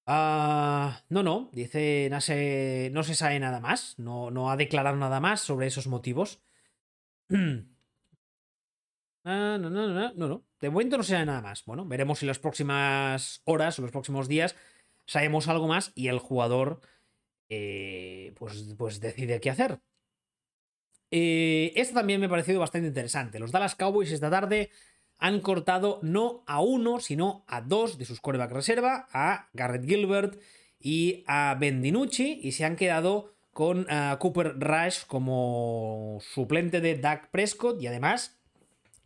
[0.09, 4.95] Ah, no, no, dice, no se, no se sabe nada más, no, no ha declarado
[4.95, 6.41] nada más sobre esos motivos.
[9.29, 11.65] Ah, no, no, no, no, no, de momento no se sabe nada más.
[11.65, 14.55] Bueno, veremos si las próximas horas o los próximos días
[15.05, 16.79] sabemos algo más y el jugador
[17.49, 19.81] eh, pues, pues decide qué hacer.
[21.11, 23.39] Eh, esto también me ha parecido bastante interesante.
[23.39, 24.71] Los Dallas Cowboys esta tarde
[25.19, 30.39] han cortado no a uno, sino a dos de sus coreback reserva, a Garrett Gilbert
[30.79, 36.95] y a Ben DiNucci, y se han quedado con eh, Cooper Rush como suplente de
[36.95, 38.37] Dak Prescott y además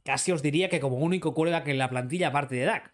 [0.04, 2.92] casi os diría que como único que en la plantilla aparte de Dak.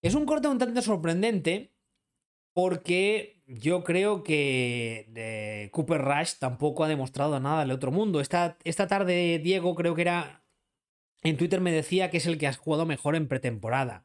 [0.00, 1.72] Es un corte un tanto sorprendente
[2.52, 8.20] porque yo creo que Cooper Rush tampoco ha demostrado nada del otro mundo.
[8.20, 10.44] Esta, esta tarde Diego creo que era
[11.22, 14.04] en Twitter me decía que es el que has jugado mejor en pretemporada.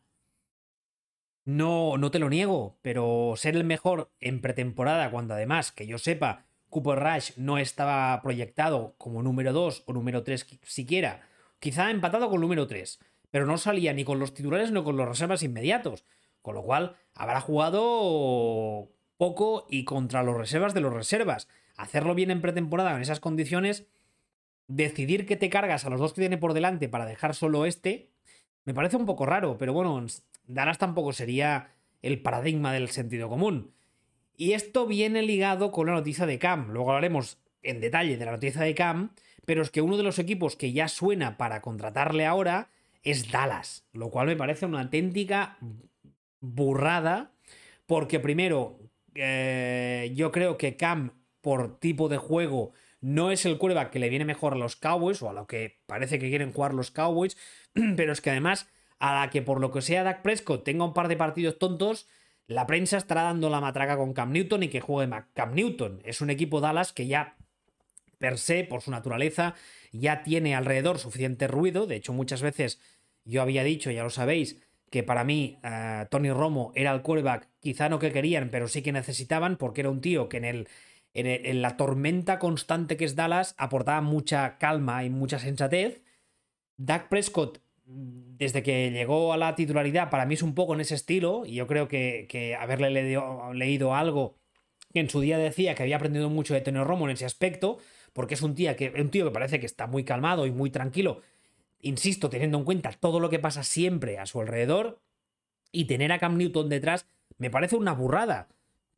[1.45, 5.97] No, no te lo niego, pero ser el mejor en pretemporada, cuando además, que yo
[5.97, 11.27] sepa, Cooper Rush no estaba proyectado como número 2 o número 3 siquiera,
[11.59, 12.99] quizá empatado con número 3,
[13.29, 16.05] pero no salía ni con los titulares ni con los reservas inmediatos,
[16.41, 21.47] con lo cual habrá jugado poco y contra los reservas de los reservas.
[21.77, 23.85] Hacerlo bien en pretemporada en esas condiciones,
[24.67, 28.11] decidir que te cargas a los dos que tiene por delante para dejar solo este,
[28.65, 30.05] me parece un poco raro, pero bueno,
[30.47, 31.71] Dallas tampoco sería
[32.01, 33.73] el paradigma del sentido común.
[34.35, 36.71] Y esto viene ligado con la noticia de Cam.
[36.71, 39.11] Luego hablaremos en detalle de la noticia de Cam,
[39.45, 42.69] pero es que uno de los equipos que ya suena para contratarle ahora
[43.03, 45.57] es Dallas, lo cual me parece una auténtica
[46.39, 47.31] burrada,
[47.85, 48.79] porque primero,
[49.15, 52.71] eh, yo creo que Cam, por tipo de juego,
[53.03, 55.81] no es el quarterback que le viene mejor a los Cowboys, o a lo que
[55.87, 57.35] parece que quieren jugar los Cowboys,
[57.97, 60.93] pero es que además a la que por lo que sea Dak Prescott tenga un
[60.93, 62.07] par de partidos tontos,
[62.47, 66.01] la prensa estará dando la matraca con Cam Newton y que juegue Cam Newton.
[66.05, 67.35] Es un equipo Dallas que ya
[68.19, 69.55] per se, por su naturaleza,
[69.91, 71.87] ya tiene alrededor suficiente ruido.
[71.87, 72.79] De hecho, muchas veces
[73.25, 77.49] yo había dicho, ya lo sabéis, que para mí eh, Tony Romo era el quarterback,
[77.59, 80.67] quizá no que querían, pero sí que necesitaban, porque era un tío que en, el,
[81.13, 86.03] en la tormenta constante que es Dallas aportaba mucha calma y mucha sensatez.
[86.77, 90.95] Dak Prescott desde que llegó a la titularidad, para mí es un poco en ese
[90.95, 92.89] estilo, y yo creo que, haberle
[93.53, 94.37] leído, algo
[94.93, 97.77] que en su día decía que había aprendido mucho de Tenor Romo en ese aspecto,
[98.13, 101.21] porque es un, que, un tío que parece que está muy calmado y muy tranquilo,
[101.81, 104.99] insisto, teniendo en cuenta todo lo que pasa siempre a su alrededor,
[105.71, 108.47] y tener a Cam Newton detrás me parece una burrada.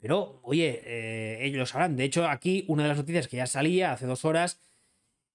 [0.06, 1.96] Pero, oye, eh, ellos lo sabrán.
[1.96, 4.62] De hecho, aquí una de las noticias que ya salía hace dos horas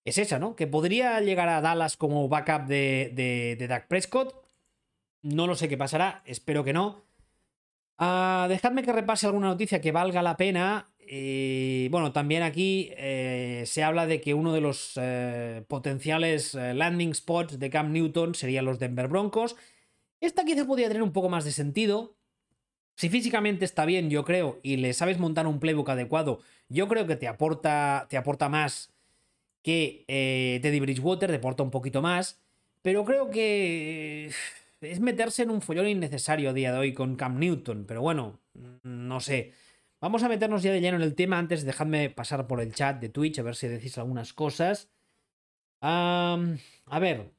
[0.05, 0.55] es esa, ¿no?
[0.55, 3.11] Que podría llegar a Dallas como backup de,
[3.59, 4.33] de, Dak Prescott.
[5.23, 7.05] No lo sé qué pasará, espero que no.
[7.99, 10.95] Uh, dejadme que repase alguna noticia que valga la pena.
[11.01, 15.01] Eh, bueno, también aquí eh, se habla de que uno de los
[15.67, 19.57] potenciales landing spots de Cam Newton serían los Denver Broncos.
[20.21, 22.20] Esta quizá podría tener un poco más de sentido.
[23.01, 27.07] Si físicamente está bien, yo creo, y le sabes montar un playbook adecuado, yo creo
[27.07, 28.93] que te aporta, te aporta más
[29.63, 32.43] que eh, Teddy Bridgewater deporta un poquito más,
[32.83, 34.31] pero creo que
[34.83, 38.39] es meterse en un follón innecesario a día de hoy con Cam Newton, pero bueno,
[38.83, 39.55] no sé.
[39.99, 41.39] Vamos a meternos ya de lleno en el tema.
[41.39, 44.91] Antes, dejadme pasar por el chat de Twitch a ver si decís algunas cosas.
[45.81, 46.37] a
[47.01, 47.33] ver.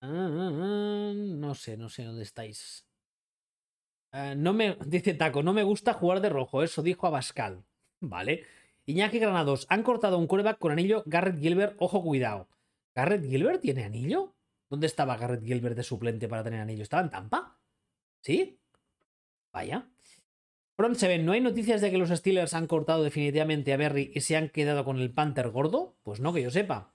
[0.00, 2.89] Ah, no sé, no sé dónde estáis.
[4.12, 4.76] Ah, no me.
[4.86, 6.62] Dice Taco, no me gusta jugar de rojo.
[6.62, 7.64] Eso dijo Abascal.
[8.00, 8.44] Vale.
[8.86, 11.02] Iñaki Granados, han cortado un quarterback con anillo.
[11.06, 12.48] Garrett Gilbert, ojo, cuidado.
[12.94, 14.34] ¿Garrett Gilbert tiene anillo?
[14.68, 16.82] ¿Dónde estaba Garrett Gilbert de suplente para tener anillo?
[16.82, 17.58] ¿Estaba en Tampa?
[18.20, 18.58] ¿Sí?
[19.52, 19.88] Vaya.
[20.76, 24.22] Front Seven, ¿no hay noticias de que los Steelers han cortado definitivamente a Berry y
[24.22, 25.96] se han quedado con el Panther gordo?
[26.02, 26.94] Pues no, que yo sepa.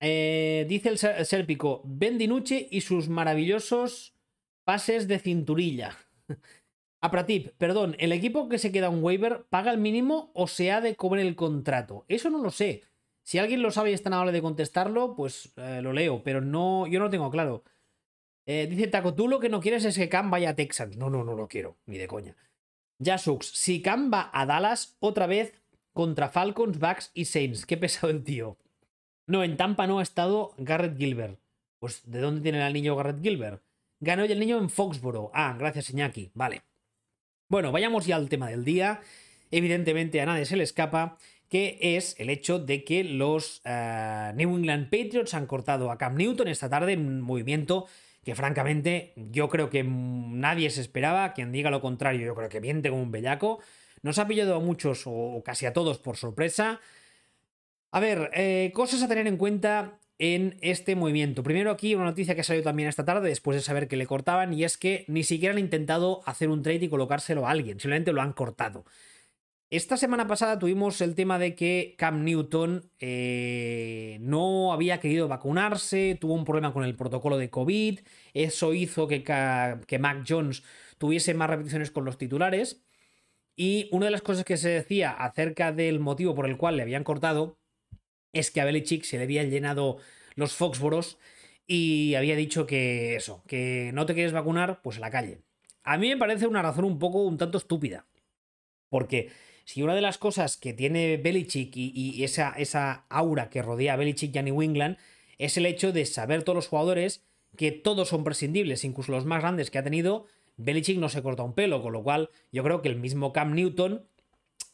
[0.00, 4.14] Eh, dice el Sérpico, Ben Dinucci y sus maravillosos
[4.64, 5.96] pases de cinturilla.
[7.00, 10.70] A Pratip, perdón, ¿el equipo que se queda un waiver paga el mínimo o se
[10.70, 12.04] ha de cobrar el contrato?
[12.06, 12.84] Eso no lo sé.
[13.24, 16.40] Si alguien lo sabe y está tan amable de contestarlo, pues eh, lo leo, pero
[16.40, 17.64] no, yo no lo tengo claro.
[18.46, 20.96] Eh, dice Taco, tú lo que no quieres es que Cam vaya a Texans.
[20.96, 22.36] No, no, no lo quiero, ni de coña.
[23.02, 25.60] Jasux, si Cam va a Dallas otra vez
[25.92, 27.66] contra Falcons, Bucks y Saints.
[27.66, 28.58] Qué pesado el tío.
[29.26, 31.40] No, en Tampa no ha estado Garrett Gilbert.
[31.78, 33.62] Pues, ¿de dónde tiene el niño Garrett Gilbert?
[34.02, 35.30] Ganó el niño en Foxboro.
[35.32, 36.32] Ah, gracias, Iñaki.
[36.34, 36.62] Vale.
[37.48, 39.00] Bueno, vayamos ya al tema del día.
[39.52, 44.56] Evidentemente a nadie se le escapa que es el hecho de que los eh, New
[44.56, 47.86] England Patriots han cortado a Cam Newton esta tarde en un movimiento
[48.24, 52.60] que francamente yo creo que nadie se esperaba, quien diga lo contrario yo creo que
[52.60, 53.60] miente como un bellaco,
[54.02, 56.80] nos ha pillado a muchos o casi a todos por sorpresa.
[57.92, 61.42] A ver, eh, cosas a tener en cuenta en este movimiento.
[61.42, 64.52] Primero aquí una noticia que salió también esta tarde después de saber que le cortaban
[64.54, 68.12] y es que ni siquiera han intentado hacer un trade y colocárselo a alguien, simplemente
[68.12, 68.84] lo han cortado.
[69.68, 76.16] Esta semana pasada tuvimos el tema de que Cam Newton eh, no había querido vacunarse,
[76.20, 77.98] tuvo un problema con el protocolo de COVID,
[78.32, 80.62] eso hizo que, que Mac Jones
[80.98, 82.84] tuviese más repeticiones con los titulares.
[83.56, 86.82] Y una de las cosas que se decía acerca del motivo por el cual le
[86.82, 87.58] habían cortado
[88.32, 89.98] es que a Belichick se le habían llenado
[90.34, 91.18] los Foxboros
[91.66, 95.40] y había dicho que eso, que no te quieres vacunar, pues a la calle.
[95.84, 98.06] A mí me parece una razón un poco un tanto estúpida.
[98.88, 99.30] Porque
[99.64, 103.96] si una de las cosas que tiene Belichick y, esa, esa, aura que rodea a
[103.96, 104.98] Belichick y a New England
[105.38, 107.24] es el hecho de saber todos los jugadores
[107.56, 111.42] que todos son prescindibles, incluso los más grandes que ha tenido, Belichick no se corta
[111.42, 114.06] un pelo, con lo cual yo creo que el mismo Cam Newton,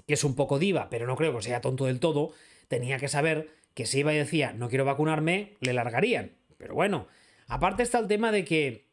[0.07, 2.33] que es un poco diva, pero no creo que sea tonto del todo,
[2.69, 6.33] tenía que saber que si iba y decía no quiero vacunarme, le largarían.
[6.57, 7.09] Pero bueno,
[7.47, 8.89] aparte está el tema de que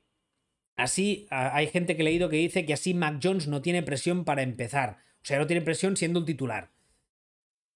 [0.76, 4.26] así hay gente que he leído que dice que así Mac Jones no tiene presión
[4.26, 4.98] para empezar.
[5.24, 6.70] O sea, no tiene presión siendo un titular.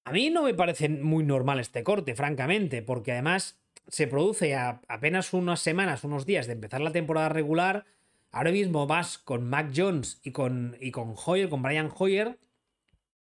[0.06, 4.82] A mí no me parece muy normal este corte, francamente, porque además se produce a
[4.88, 7.86] apenas unas semanas, unos días de empezar la temporada regular.
[8.32, 12.38] Ahora mismo vas con Mac Jones y con, y con Hoyer, con Brian Hoyer.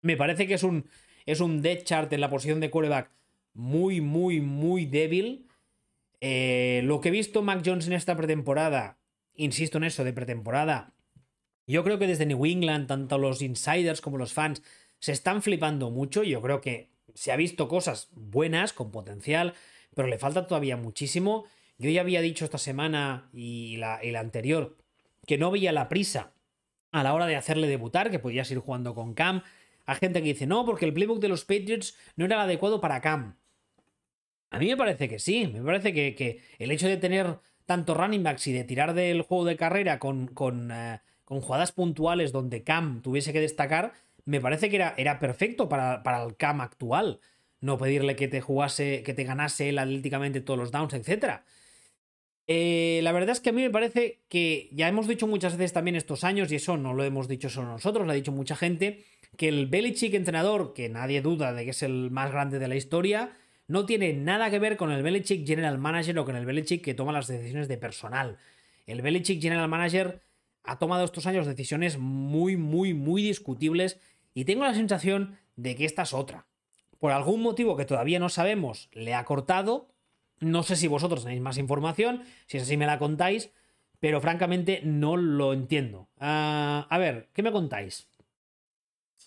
[0.01, 0.89] Me parece que es un,
[1.25, 3.11] es un dead chart en la posición de quarterback
[3.53, 5.47] muy, muy, muy débil.
[6.21, 8.97] Eh, lo que he visto Mac Jones en esta pretemporada,
[9.35, 10.93] insisto en eso, de pretemporada,
[11.67, 14.63] yo creo que desde New England, tanto los insiders como los fans,
[14.99, 16.23] se están flipando mucho.
[16.23, 19.53] Yo creo que se ha visto cosas buenas, con potencial,
[19.95, 21.45] pero le falta todavía muchísimo.
[21.77, 24.77] Yo ya había dicho esta semana y la, y la anterior
[25.29, 26.33] que no veía la prisa
[26.91, 29.43] a la hora de hacerle debutar, que podías ir jugando con Cam.
[29.89, 32.79] Hay gente que dice, no, porque el playbook de los Patriots no era el adecuado
[32.79, 33.35] para Cam.
[34.51, 38.21] A mí me parece que sí, me parece que, el hecho de tener tanto running
[38.21, 42.63] backs y de tirar del juego de carrera con, con, eh, con jugadas puntuales donde
[42.63, 43.93] Cam tuviese que destacar,
[44.25, 47.19] me parece que era, era perfecto para, para, el Cam actual.
[47.59, 51.41] No pedirle que te jugase, que te ganase él atléticamente todos los downs, etc.
[52.45, 55.73] Eh, la verdad es que a mí me parece que ya hemos dicho muchas veces
[55.73, 58.55] también estos años, y eso no lo hemos dicho solo nosotros, lo ha dicho mucha
[58.55, 59.03] gente,
[59.37, 62.75] que el Belichick entrenador, que nadie duda de que es el más grande de la
[62.75, 63.31] historia,
[63.67, 66.95] no tiene nada que ver con el Belichick General Manager o con el Belichick que
[66.95, 68.37] toma las decisiones de personal.
[68.87, 70.21] El Belichick General Manager
[70.63, 73.99] ha tomado estos años decisiones muy, muy, muy discutibles
[74.33, 76.47] y tengo la sensación de que esta es otra.
[76.99, 79.87] Por algún motivo que todavía no sabemos, le ha cortado.
[80.39, 83.51] No sé si vosotros tenéis más información, si es así me la contáis,
[83.99, 86.07] pero francamente no lo entiendo.
[86.19, 88.07] Ah, a ver, ¿qué me contáis?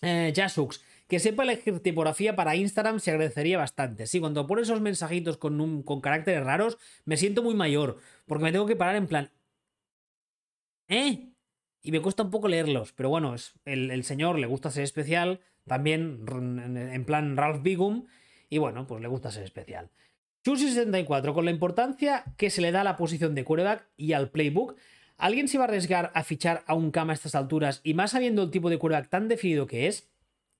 [0.03, 4.05] Eh, Jasux, que sepa elegir tipografía para Instagram se agradecería bastante.
[4.05, 8.51] Sí, cuando pone esos mensajitos con, con caracteres raros, me siento muy mayor, porque me
[8.51, 9.31] tengo que parar en plan...
[10.89, 11.29] ¿Eh?
[11.81, 15.41] Y me cuesta un poco leerlos, pero bueno, es, el, señor le gusta ser especial,
[15.67, 18.07] también en plan Ralph Bigum,
[18.49, 19.89] y bueno, pues le gusta ser especial.
[20.45, 24.29] Chusi64, con la importancia que se le da a la posición de quarterback y al
[24.29, 24.77] playbook,
[25.23, 28.11] ¿alguien se va a arriesgar a fichar a un cama a estas alturas y más
[28.11, 30.09] sabiendo el tipo de quarterback tan definido que es?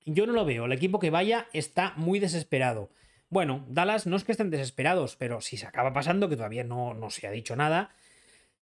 [0.06, 0.64] Yo no lo veo.
[0.64, 2.88] El equipo que vaya está muy desesperado.
[3.28, 6.94] Bueno, Dallas no es que estén desesperados, pero si se acaba pasando, que todavía no,
[6.94, 7.94] no se ha dicho nada,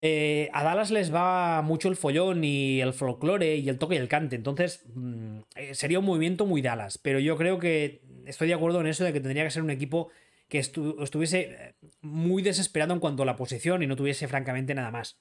[0.02, 4.00] eh, a Dallas les va mucho el follón y el folclore y el toque y
[4.00, 4.36] el cante.
[4.36, 6.98] Entonces, mm, eh, sería un movimiento muy Dallas.
[6.98, 9.70] Pero yo creo que estoy de acuerdo en eso de que tendría que ser un
[9.70, 10.10] equipo
[10.50, 14.90] que estuviese eh, muy desesperado en cuanto a la posición y no tuviese francamente nada
[14.90, 15.20] más.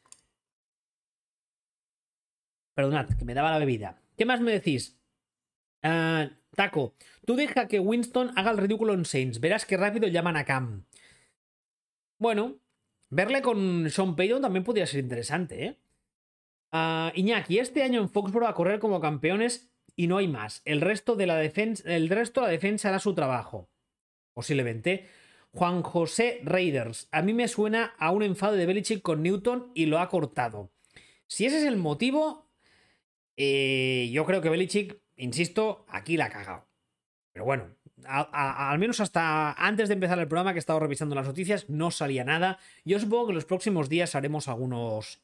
[2.74, 4.00] Perdonad, que me daba la bebida.
[4.16, 4.98] ¿Qué más me decís?
[5.82, 6.94] Ah, Taco,
[7.26, 9.40] tú deja que Winston haga el ridículo en Saints.
[9.40, 10.84] Verás que rápido llaman a Cam.
[12.18, 12.56] Bueno,
[13.10, 15.78] verle con Sean Payton también podría ser interesante, ¿eh?
[16.72, 20.62] Uh, Iñaki, este año en Foxborough a correr como campeones y no hay más.
[20.64, 23.68] El resto de la defensa, el resto de la defensa hará su trabajo.
[24.32, 25.08] Posiblemente.
[25.54, 27.08] Juan José Raiders.
[27.12, 30.70] A mí me suena a un enfado de Belichick con Newton y lo ha cortado.
[31.26, 32.41] Si ese es el motivo,
[33.44, 36.66] eh, yo creo que Belichick insisto, aquí la ha cagado.
[37.32, 37.74] Pero bueno,
[38.04, 41.90] al menos hasta antes de empezar el programa que he estado revisando las noticias, no
[41.90, 42.58] salía nada.
[42.84, 45.22] Yo supongo que en los próximos días haremos algunos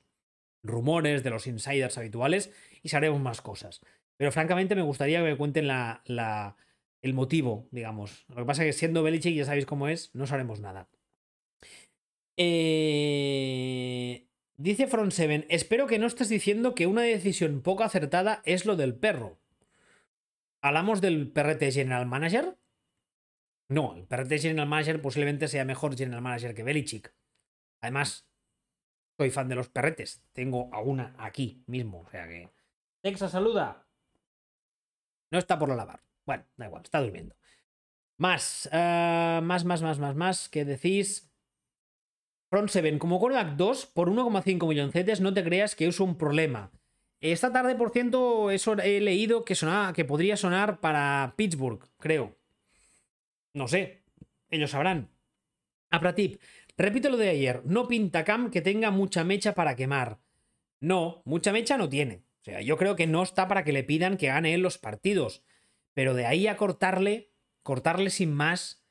[0.62, 2.52] rumores de los insiders habituales
[2.82, 3.80] y haremos más cosas.
[4.16, 6.56] Pero francamente me gustaría que me cuenten la,
[7.02, 8.24] el motivo, digamos.
[8.28, 10.88] Lo que pasa es que siendo Belichick, ya sabéis cómo es, no sabemos nada.
[12.36, 14.27] Eh,
[14.58, 18.76] dice Front 7, espero que no estés diciendo que una decisión poco acertada es lo
[18.76, 19.38] del perro.
[20.60, 22.58] ¿Hablamos del PRT General Manager?
[23.68, 27.14] No, el PRT General Manager posiblemente sea mejor General Manager que Belichick.
[27.80, 28.28] Además,
[29.16, 30.22] soy fan de los perretes.
[30.32, 32.00] Tengo a una aquí mismo.
[32.00, 32.50] O sea que.
[33.02, 33.86] Texas saluda.
[35.30, 36.02] No está por lo lavar.
[36.24, 37.36] Bueno, da igual, está durmiendo.
[38.16, 40.48] Más, más, más, más, más, más.
[40.48, 41.27] ¿Qué decís?
[42.50, 46.70] Front 7, como Kodak 2, por 1,5 milloncetes, no te creas que es un problema.
[47.20, 52.38] Esta tarde, por ciento, eso he leído que, sonaba, que podría sonar para Pittsburgh, creo.
[53.52, 54.02] No sé.
[54.50, 55.10] Ellos sabrán.
[55.90, 56.40] Apratip,
[56.76, 57.62] repito lo de ayer.
[57.64, 60.20] No pinta Cam que tenga mucha mecha para quemar.
[60.80, 62.22] No, mucha mecha no tiene.
[62.40, 64.78] O sea, yo creo que no está para que le pidan que gane él los
[64.78, 65.42] partidos.
[65.92, 67.32] Pero de ahí a cortarle,
[67.62, 68.86] cortarle sin más,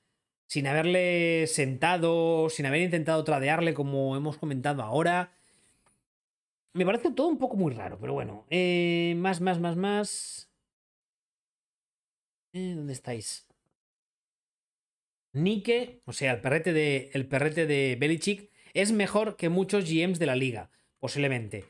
[0.47, 5.33] sin haberle sentado, sin haber intentado tradearle como hemos comentado ahora,
[6.73, 8.45] me parece todo un poco muy raro, pero bueno.
[8.49, 10.51] Eh, más, más, más, más.
[12.53, 13.47] Eh, ¿Dónde estáis?
[15.33, 20.19] Nike, o sea, el perrete de, el perrete de Belichick, es mejor que muchos GMs
[20.19, 20.69] de la liga,
[20.99, 21.65] posiblemente.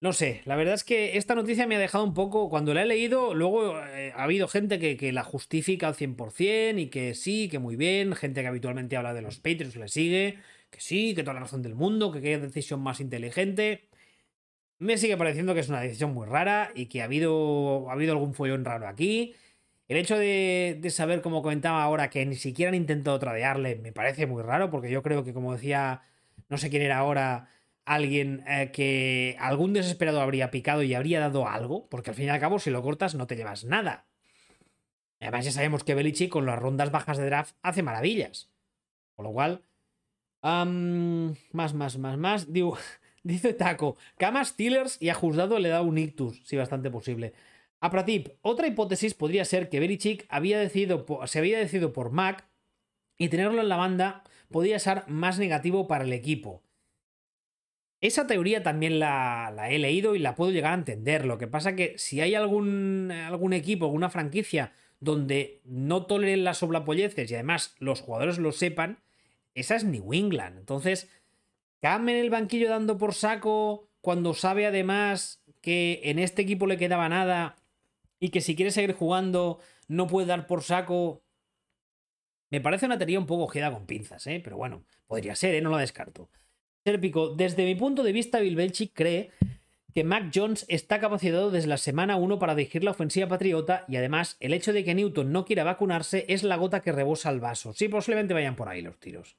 [0.00, 2.82] No sé, la verdad es que esta noticia me ha dejado un poco, cuando la
[2.82, 7.14] he leído, luego eh, ha habido gente que, que, la justifica al 100% y que
[7.14, 10.38] sí, que muy bien, gente que habitualmente habla de los Patriots le sigue,
[10.70, 13.88] que sí, que toda la razón del mundo, que qué decisión más inteligente
[14.78, 18.12] me sigue pareciendo que es una decisión muy rara y que ha habido, ha habido
[18.12, 19.34] algún follón raro aquí.
[19.88, 24.26] El hecho de, saber, como comentaba ahora, que ni siquiera han intentado tradearle, me parece
[24.26, 26.02] muy raro, porque yo creo que, como decía,
[26.48, 27.48] no sé quién era ahora,
[27.86, 32.28] alguien eh, que algún desesperado habría picado y habría dado algo, porque al fin y
[32.28, 34.06] al cabo, si lo cortas, no te llevas nada.
[35.20, 38.50] Además, ya sabemos que Belichick con las rondas bajas de draft hace maravillas.
[39.14, 39.62] Con lo cual.
[40.42, 42.46] más, más, más, más.
[43.22, 45.18] Dice Taco, Cama Steelers y a
[45.58, 47.32] le da un ictus, si bastante posible.
[47.80, 52.48] A Pratip, otra hipótesis podría ser que Belichick había decidido, se había decidido por Mac
[53.18, 56.62] y tenerlo en la banda podría ser más negativo para el equipo.
[58.06, 61.24] Esa teoría también la, he leído y la puedo llegar a entender.
[61.24, 66.58] Lo que pasa que si hay algún, algún equipo, alguna franquicia donde no toleren las
[66.58, 69.00] soblapolleces y además los jugadores lo sepan,
[69.54, 70.56] esa es New England.
[70.56, 71.10] Entonces,
[71.80, 76.76] Cam en el banquillo dando por saco cuando sabe además que en este equipo le
[76.76, 77.56] quedaba nada
[78.20, 81.24] y que si quiere seguir jugando no puede dar por saco.
[82.50, 84.40] Me parece una teoría un poco ojeda con pinzas, ¿eh?
[84.44, 85.60] pero bueno, podría ser, ¿eh?
[85.60, 86.30] no la descarto.
[86.86, 89.30] Serpico, desde mi punto de vista, Bill Belichick cree
[89.92, 93.96] que Mac Jones está capacitado desde la semana 1 para dirigir la ofensiva patriota y
[93.96, 97.40] además el hecho de que Newton no quiera vacunarse es la gota que rebosa el
[97.40, 97.72] vaso.
[97.72, 99.36] Sí, posiblemente vayan por ahí los tiros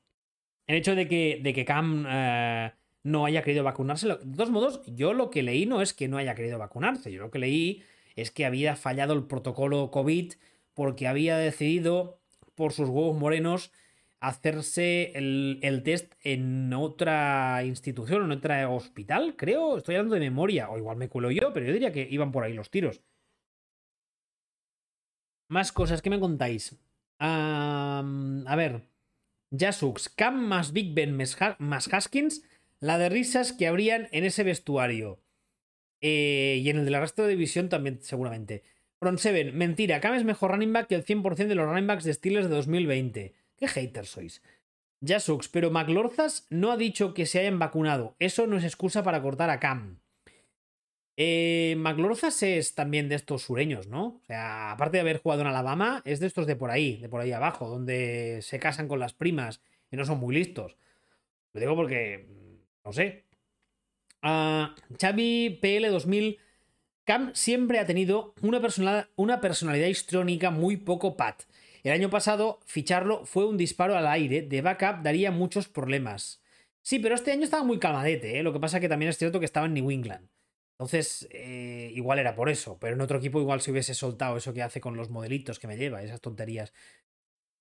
[0.68, 2.72] el hecho de que, de que Cam eh,
[3.04, 4.08] no haya querido vacunarse.
[4.08, 7.12] De todos modos, yo lo que leí no es que no haya querido vacunarse.
[7.12, 7.84] Yo lo que leí
[8.16, 10.34] es que había fallado el protocolo COVID
[10.74, 12.20] porque había decidido,
[12.56, 13.72] por sus huevos morenos,
[14.20, 19.78] hacerse el, el test en otra institución, en otra hospital, creo.
[19.78, 22.44] Estoy hablando de memoria, o igual me cuelo yo, pero yo diría que iban por
[22.44, 23.02] ahí los tiros.
[25.50, 26.78] Más cosas, ¿qué me contáis?
[27.20, 28.84] a ver.
[29.58, 32.44] Jasux, Cam más Big Ben más Haskins,
[32.80, 35.22] la de risas que habrían en ese vestuario.
[36.02, 38.64] Eh, y en el del resto de división también, seguramente.
[39.00, 42.04] Front 7, mentira, Cam es mejor running back que el 100% de los running backs
[42.04, 43.34] de Steelers de 2020.
[43.58, 44.42] ¿Qué haters sois?
[45.06, 48.16] Jasux, pero McLorzas no ha dicho que se hayan vacunado.
[48.20, 50.00] Eso no es excusa para cortar a Cam.
[51.20, 54.06] Eh, McLorzas es también de estos sureños, ¿no?
[54.06, 57.10] O sea, aparte de haber jugado en Alabama, es de estos de por ahí, de
[57.10, 60.78] por ahí abajo, donde se casan con las primas y no son muy listos.
[61.54, 62.28] Lo digo porque,
[62.86, 63.26] no sé.
[64.24, 64.68] Uh,
[65.00, 66.40] Xavi PL 2000.
[67.04, 68.62] Cam siempre ha tenido una,
[69.42, 71.44] personalidad histrónica muy poco pat.
[71.88, 76.42] El año pasado, ficharlo fue un disparo al aire, de backup daría muchos problemas.
[76.82, 78.44] Sí, pero este año estaba muy calmadete, ¿eh?
[78.44, 80.28] lo que pasa que también es cierto que estaba en New England.
[80.78, 84.54] Entonces, eh, igual era por eso, pero en otro equipo igual se hubiese soltado eso
[84.54, 86.74] que hace con los modelitos que me lleva, esas tonterías.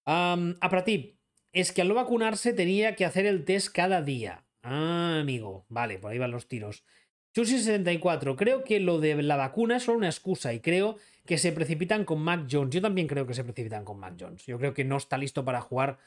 [0.06, 1.20] Um, a para ti,
[1.52, 4.44] es que al no vacunarse tenía que hacer el test cada día.
[4.64, 6.84] Ah, amigo, vale, por ahí van los tiros.
[7.32, 10.96] Chusi74, creo que lo de la vacuna es solo una excusa y creo
[11.26, 12.74] que se precipitan con Mac Jones.
[12.74, 14.46] Yo también creo que se precipitan con Mac Jones.
[14.46, 15.98] Yo creo que no está listo para jugar,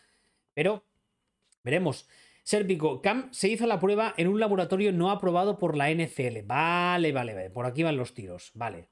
[0.53, 0.83] pero
[1.63, 2.07] veremos.
[2.43, 6.41] Serpico, Cam se hizo la prueba en un laboratorio no aprobado por la NCL.
[6.45, 7.49] Vale, vale, vale.
[7.51, 8.51] Por aquí van los tiros.
[8.55, 8.89] Vale.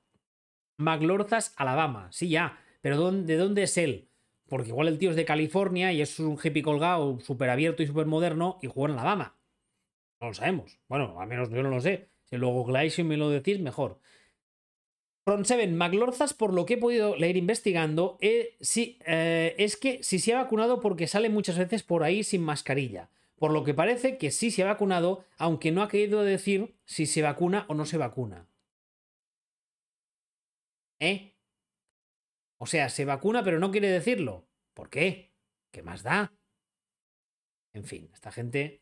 [0.77, 2.09] McLorzas, Alabama.
[2.11, 2.59] Sí, ya.
[2.81, 4.09] Pero ¿de dónde es él?
[4.47, 7.87] Porque igual el tío es de California y es un hippie colgado, súper abierto y
[7.87, 9.35] súper moderno y juega en Alabama.
[10.21, 10.79] No lo sabemos.
[10.87, 12.09] Bueno, al menos yo no lo sé.
[12.25, 13.99] Si luego Glacier me lo decís, mejor.
[15.27, 20.01] Front 7, McLorzas, por lo que he podido leer investigando, eh, sí, eh, es que
[20.01, 23.73] si se ha vacunado porque sale muchas veces por ahí sin mascarilla por lo que
[23.73, 27.73] parece que sí se ha vacunado, aunque no ha querido decir si se vacuna o
[27.73, 28.47] no se vacuna.
[30.99, 31.35] ¿Eh?
[32.57, 34.47] O sea, se vacuna pero no quiere decirlo.
[34.73, 35.33] ¿Por qué?
[35.71, 36.33] ¿Qué más da?
[37.73, 38.81] En fin, esta gente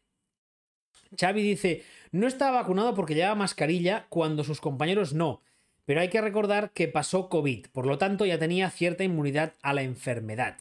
[1.20, 5.42] Xavi dice, no estaba vacunado porque llevaba mascarilla cuando sus compañeros no,
[5.86, 9.74] pero hay que recordar que pasó COVID, por lo tanto ya tenía cierta inmunidad a
[9.74, 10.58] la enfermedad.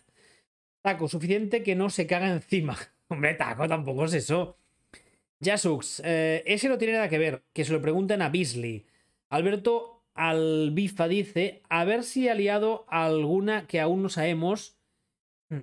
[0.83, 2.77] Taco, suficiente que no se caga encima.
[3.09, 4.59] Hombre, Taco, tampoco es eso.
[5.43, 8.87] Jasux, eh, ese no tiene nada que ver, que se lo pregunten a Beasley.
[9.31, 14.79] Alberto Albifa dice, a ver si ha liado alguna que aún no sabemos.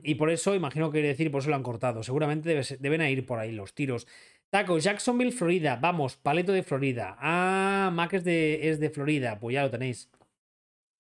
[0.04, 2.04] Y por eso, imagino que quiere decir, por eso lo han cortado.
[2.04, 4.08] Seguramente deben ir por ahí los tiros.
[4.52, 5.78] Taco, Jacksonville, Florida.
[5.78, 7.16] Vamos, Paleto de Florida.
[7.20, 9.40] Ah, Mac es de, es de Florida.
[9.40, 10.10] Pues ya lo tenéis.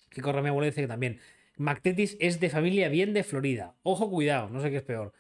[0.10, 1.20] Que corre mi abuelo dice que también.
[1.58, 3.76] Mactetis es de familia bien de Florida.
[3.84, 5.14] Ojo, cuidado, no sé qué es peor.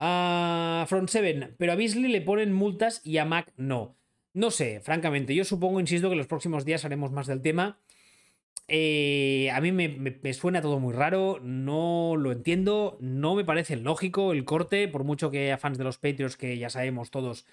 [0.00, 3.96] A Front 7, pero a Beasley le ponen multas y a Mac no.
[4.32, 7.78] No sé, francamente, yo supongo, insisto, que los próximos días haremos más del tema.
[8.66, 14.32] Eh, a mí me, suena todo muy raro, no lo entiendo, no me parece lógico
[14.32, 17.46] el corte, por mucho que haya fans de los Patriots que ya sabemos todos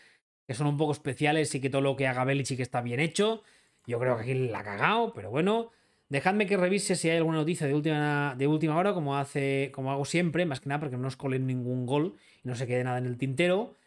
[0.48, 3.44] que son un poco especiales y que todo lo que haga Belichick está bien hecho.
[3.86, 5.72] Yo creo que aquí la ha cagado, pero bueno.
[6.10, 9.92] Dejadme que revise si hay alguna noticia de última, de última hora, como, hace, como
[9.94, 12.84] hago siempre, más que nada porque no os colen ningún gol y no se quede
[12.84, 13.78] nada en el tintero.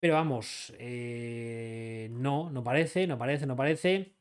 [0.00, 4.14] Pero vamos, eh, no, no parece, no parece, no parece.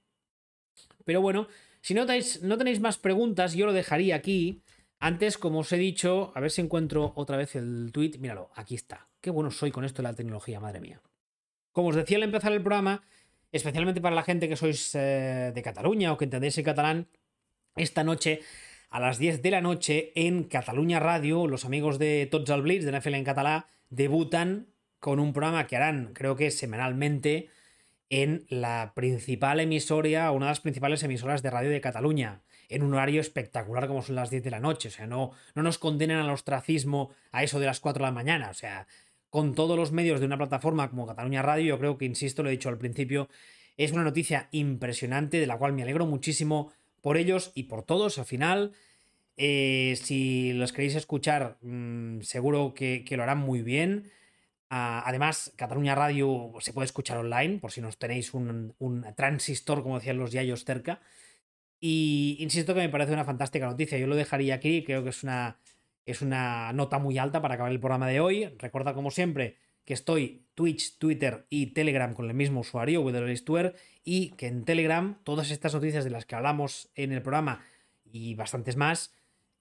[1.06, 1.48] Pero bueno,
[1.86, 4.64] si no tenéis, no tenéis más preguntas, yo lo dejaría aquí.
[4.98, 8.18] Antes, como os he dicho, a ver si encuentro otra vez el tweet.
[8.18, 9.08] Míralo, aquí está.
[9.22, 11.00] Qué bueno soy con esto de la tecnología, madre mía.
[11.74, 13.04] Como os decía al empezar el programa,
[13.52, 17.08] especialmente para la gente que sois eh, de Cataluña o que entendéis el catalán,
[17.76, 18.40] esta noche
[18.90, 22.98] a las 10 de la noche en Cataluña Radio, los amigos de Tots al de
[22.98, 27.50] NFL en catalá, debutan con un programa que harán, creo que semanalmente,
[28.10, 32.94] en la principal emisora, una de las principales emisoras de radio de Cataluña, en un
[32.94, 34.90] horario espectacular como son las 10 de la noche.
[34.90, 38.12] O sea, no, no nos condenan al ostracismo a eso de las 4 de la
[38.12, 38.50] mañana.
[38.50, 38.88] O sea,
[39.30, 42.50] con todos los medios de una plataforma como Cataluña Radio, yo creo que, insisto, lo
[42.50, 43.28] he dicho al principio,
[43.78, 48.18] es una noticia impresionante de la cual me alegro muchísimo por ellos y por todos
[48.18, 48.72] al final.
[49.38, 54.10] Eh, si los queréis escuchar, mm, seguro que, lo harán muy bien.
[54.70, 58.74] Ah, además, Cataluña Radio se puede escuchar online, por si nos tenéis un,
[59.16, 61.02] transistor, como decían los yayos, cerca.
[61.80, 63.98] Y insisto que me parece una fantástica noticia.
[63.98, 65.60] Yo lo dejaría aquí, creo que es una,
[66.06, 68.46] es una nota muy alta para acabar el programa de hoy.
[68.58, 74.32] Recuerda, como siempre, que estoy Twitch, Twitter y Telegram con el mismo usuario, WLSTuer, y
[74.32, 77.64] que en Telegram todas estas noticias de las que hablamos en el programa
[78.04, 79.14] y bastantes más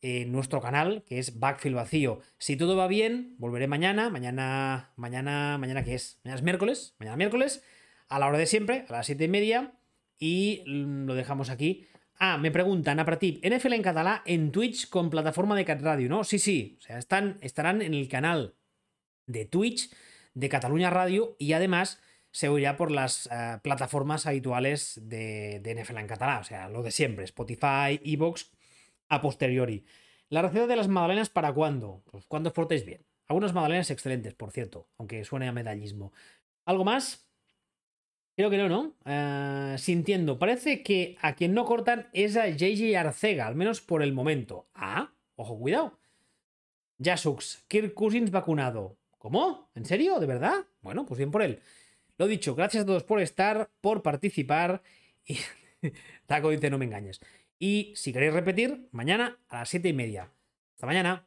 [0.05, 2.21] en nuestro canal, que es Backfield Vacío.
[2.37, 7.17] Si todo va bien, volveré mañana, mañana, mañana, mañana que es, mañana es miércoles, mañana
[7.17, 7.65] miércoles,
[8.09, 9.73] a la hora de siempre, a las siete y media,
[10.19, 11.87] y lo dejamos aquí.
[12.19, 16.23] Ah, me preguntan, a NFL en catalá en Twitch con plataforma de Cat Radio, ¿no?
[16.23, 18.57] Sí, sí, o sea, están, estarán en el canal
[19.27, 19.91] de Twitch
[20.35, 21.99] de Cataluña Radio y además
[22.31, 26.83] se oirá por las eh, plataformas habituales de, de, NFL en catalán, o sea, lo
[26.83, 28.51] de siempre, Spotify, Evox,
[29.09, 29.85] a posteriori.
[30.29, 32.03] ¿La receta de las magdalenas para cuándo?
[32.11, 33.05] Pues cuando os bien.
[33.27, 36.13] Algunas magdalenas excelentes, por cierto, aunque suene a medallismo.
[36.65, 37.29] ¿Algo más?
[38.37, 38.95] Creo que no, ¿no?
[39.05, 44.03] Eh, sintiendo, parece que a quien no cortan es a JJ Arcega, al menos por
[44.03, 44.69] el momento.
[44.75, 45.99] Ah, ojo, cuidado.
[46.99, 48.97] Jasux, Kirk Cousins vacunado.
[49.19, 49.71] ¿Cómo?
[49.75, 50.19] ¿En serio?
[50.19, 50.67] ¿De verdad?
[50.83, 51.61] Bueno, pues bien por él.
[52.19, 54.83] Lo dicho, gracias a todos por estar, por participar.
[55.25, 55.39] Y
[56.27, 57.21] Taco dice, no me engañes.
[57.67, 60.31] Y si queréis repetir, mañana a las 7 y media.
[60.75, 61.23] Hasta mañana.